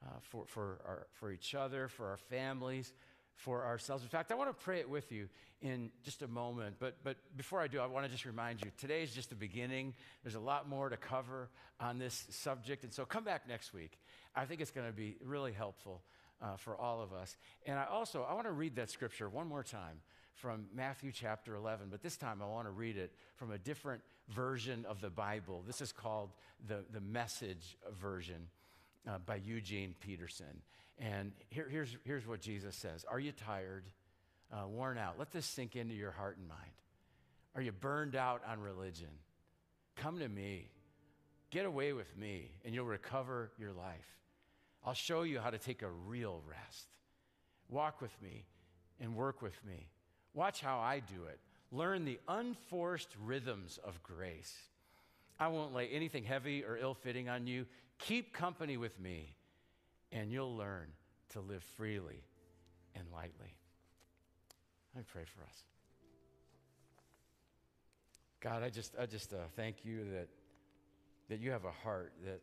uh, 0.04 0.10
for, 0.22 0.44
for, 0.46 0.80
our, 0.86 1.06
for 1.12 1.30
each 1.30 1.54
other, 1.54 1.88
for 1.88 2.06
our 2.06 2.16
families, 2.16 2.92
for 3.34 3.64
ourselves. 3.64 4.02
In 4.02 4.08
fact, 4.08 4.30
I 4.30 4.34
want 4.34 4.50
to 4.50 4.64
pray 4.64 4.80
it 4.80 4.88
with 4.88 5.10
you 5.12 5.28
in 5.62 5.90
just 6.04 6.22
a 6.22 6.28
moment. 6.28 6.76
But, 6.78 6.96
but 7.02 7.16
before 7.36 7.60
I 7.60 7.68
do, 7.68 7.80
I 7.80 7.86
want 7.86 8.04
to 8.04 8.12
just 8.12 8.24
remind 8.24 8.62
you 8.64 8.70
today 8.78 9.02
is 9.02 9.12
just 9.12 9.30
the 9.30 9.34
beginning. 9.34 9.94
There's 10.22 10.34
a 10.34 10.40
lot 10.40 10.68
more 10.68 10.88
to 10.88 10.96
cover 10.96 11.48
on 11.80 11.98
this 11.98 12.26
subject. 12.30 12.84
And 12.84 12.92
so 12.92 13.04
come 13.04 13.24
back 13.24 13.48
next 13.48 13.72
week. 13.72 13.98
I 14.34 14.44
think 14.44 14.60
it's 14.60 14.70
going 14.70 14.86
to 14.86 14.92
be 14.92 15.16
really 15.24 15.52
helpful 15.52 16.02
uh, 16.42 16.56
for 16.56 16.76
all 16.76 17.00
of 17.00 17.12
us. 17.12 17.36
And 17.66 17.78
I 17.78 17.84
also, 17.84 18.26
I 18.28 18.34
want 18.34 18.46
to 18.46 18.52
read 18.52 18.76
that 18.76 18.90
scripture 18.90 19.28
one 19.28 19.46
more 19.46 19.62
time 19.62 20.00
from 20.34 20.66
Matthew 20.74 21.12
chapter 21.12 21.54
11, 21.54 21.88
but 21.90 22.02
this 22.02 22.16
time 22.16 22.40
I 22.42 22.46
want 22.46 22.66
to 22.66 22.70
read 22.70 22.96
it 22.96 23.12
from 23.36 23.52
a 23.52 23.58
different 23.58 24.00
version 24.28 24.86
of 24.88 25.00
the 25.00 25.10
Bible. 25.10 25.62
This 25.66 25.82
is 25.82 25.92
called 25.92 26.30
the, 26.66 26.84
the 26.92 27.00
message 27.00 27.76
version 28.00 28.48
uh, 29.08 29.18
by 29.24 29.36
Eugene 29.36 29.94
Peterson. 30.00 30.62
And 30.98 31.32
here, 31.48 31.66
here's, 31.70 31.96
here's 32.04 32.26
what 32.26 32.40
Jesus 32.40 32.76
says 32.76 33.04
Are 33.10 33.20
you 33.20 33.32
tired, 33.32 33.84
uh, 34.52 34.66
worn 34.66 34.98
out? 34.98 35.18
Let 35.18 35.30
this 35.32 35.46
sink 35.46 35.76
into 35.76 35.94
your 35.94 36.10
heart 36.10 36.36
and 36.38 36.48
mind. 36.48 36.60
Are 37.54 37.62
you 37.62 37.72
burned 37.72 38.14
out 38.14 38.42
on 38.48 38.60
religion? 38.60 39.08
Come 39.96 40.18
to 40.20 40.28
me. 40.28 40.70
Get 41.50 41.66
away 41.66 41.92
with 41.92 42.16
me, 42.16 42.52
and 42.64 42.74
you'll 42.74 42.84
recover 42.84 43.50
your 43.58 43.72
life. 43.72 44.16
I'll 44.84 44.94
show 44.94 45.22
you 45.22 45.40
how 45.40 45.50
to 45.50 45.58
take 45.58 45.82
a 45.82 45.90
real 45.90 46.42
rest. 46.48 46.86
Walk 47.68 48.00
with 48.00 48.12
me 48.22 48.44
and 49.00 49.16
work 49.16 49.42
with 49.42 49.58
me. 49.66 49.88
Watch 50.32 50.60
how 50.60 50.78
I 50.78 51.00
do 51.00 51.24
it. 51.24 51.40
Learn 51.72 52.04
the 52.04 52.20
unforced 52.28 53.14
rhythms 53.20 53.78
of 53.84 54.02
grace. 54.02 54.56
I 55.38 55.48
won't 55.48 55.74
lay 55.74 55.88
anything 55.88 56.24
heavy 56.24 56.64
or 56.64 56.76
ill 56.76 56.94
fitting 56.94 57.28
on 57.28 57.46
you. 57.46 57.66
Keep 58.00 58.32
company 58.32 58.76
with 58.76 58.98
me, 58.98 59.36
and 60.12 60.30
you'll 60.30 60.56
learn 60.56 60.88
to 61.30 61.40
live 61.40 61.62
freely 61.76 62.22
and 62.94 63.04
lightly. 63.12 63.56
I 64.96 65.02
pray 65.02 65.24
for 65.24 65.42
us. 65.42 65.64
God, 68.40 68.62
I 68.62 68.70
just, 68.70 68.94
I 68.98 69.06
just 69.06 69.32
uh, 69.32 69.36
thank 69.54 69.84
you 69.84 70.04
that, 70.12 70.28
that 71.28 71.40
you 71.40 71.50
have 71.50 71.64
a 71.64 71.70
heart 71.70 72.12
that 72.24 72.40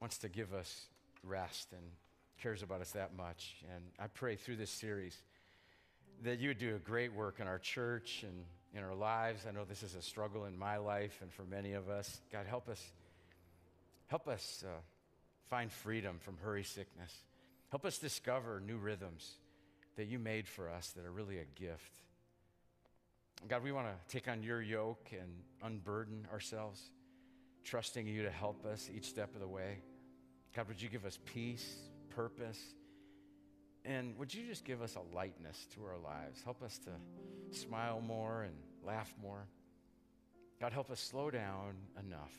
wants 0.00 0.18
to 0.18 0.28
give 0.28 0.54
us 0.54 0.86
rest 1.24 1.72
and 1.72 1.82
cares 2.40 2.62
about 2.62 2.80
us 2.80 2.92
that 2.92 3.16
much. 3.16 3.56
And 3.74 3.84
I 3.98 4.06
pray 4.06 4.36
through 4.36 4.56
this 4.56 4.70
series 4.70 5.16
that 6.22 6.38
you 6.38 6.48
would 6.48 6.58
do 6.58 6.76
a 6.76 6.78
great 6.78 7.12
work 7.12 7.40
in 7.40 7.46
our 7.46 7.58
church 7.58 8.24
and 8.26 8.44
in 8.74 8.84
our 8.84 8.94
lives. 8.94 9.46
I 9.48 9.52
know 9.52 9.64
this 9.64 9.82
is 9.82 9.94
a 9.94 10.02
struggle 10.02 10.44
in 10.44 10.56
my 10.56 10.76
life 10.76 11.18
and 11.22 11.32
for 11.32 11.42
many 11.42 11.72
of 11.72 11.88
us. 11.88 12.20
God, 12.32 12.46
help 12.46 12.68
us, 12.68 12.80
help 14.10 14.26
us 14.26 14.64
uh, 14.66 14.80
find 15.48 15.70
freedom 15.70 16.18
from 16.18 16.36
hurry 16.42 16.64
sickness. 16.64 17.14
Help 17.70 17.84
us 17.84 17.98
discover 17.98 18.60
new 18.60 18.76
rhythms 18.76 19.36
that 19.96 20.06
you 20.06 20.18
made 20.18 20.48
for 20.48 20.68
us 20.68 20.90
that 20.96 21.06
are 21.06 21.12
really 21.12 21.38
a 21.38 21.44
gift. 21.44 21.92
God, 23.48 23.62
we 23.62 23.70
want 23.70 23.86
to 23.86 24.12
take 24.12 24.28
on 24.28 24.42
your 24.42 24.60
yoke 24.60 25.10
and 25.12 25.30
unburden 25.62 26.26
ourselves, 26.32 26.82
trusting 27.64 28.06
you 28.06 28.24
to 28.24 28.30
help 28.30 28.66
us 28.66 28.90
each 28.94 29.04
step 29.04 29.32
of 29.34 29.40
the 29.40 29.48
way. 29.48 29.78
God, 30.56 30.66
would 30.66 30.82
you 30.82 30.88
give 30.88 31.06
us 31.06 31.18
peace, 31.24 31.76
purpose, 32.10 32.58
and 33.84 34.18
would 34.18 34.34
you 34.34 34.44
just 34.46 34.64
give 34.64 34.82
us 34.82 34.96
a 34.96 35.16
lightness 35.16 35.68
to 35.74 35.84
our 35.84 35.98
lives? 35.98 36.42
Help 36.42 36.62
us 36.62 36.78
to 36.78 37.56
smile 37.56 38.02
more 38.04 38.42
and 38.42 38.54
laugh 38.84 39.14
more. 39.22 39.46
God, 40.60 40.72
help 40.72 40.90
us 40.90 41.00
slow 41.00 41.30
down 41.30 41.76
enough 41.98 42.34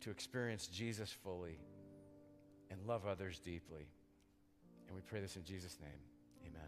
to 0.00 0.10
experience 0.10 0.66
Jesus 0.66 1.10
fully 1.10 1.58
and 2.70 2.80
love 2.86 3.06
others 3.06 3.38
deeply. 3.38 3.86
And 4.86 4.96
we 4.96 5.02
pray 5.02 5.20
this 5.20 5.36
in 5.36 5.44
Jesus' 5.44 5.78
name. 5.80 6.09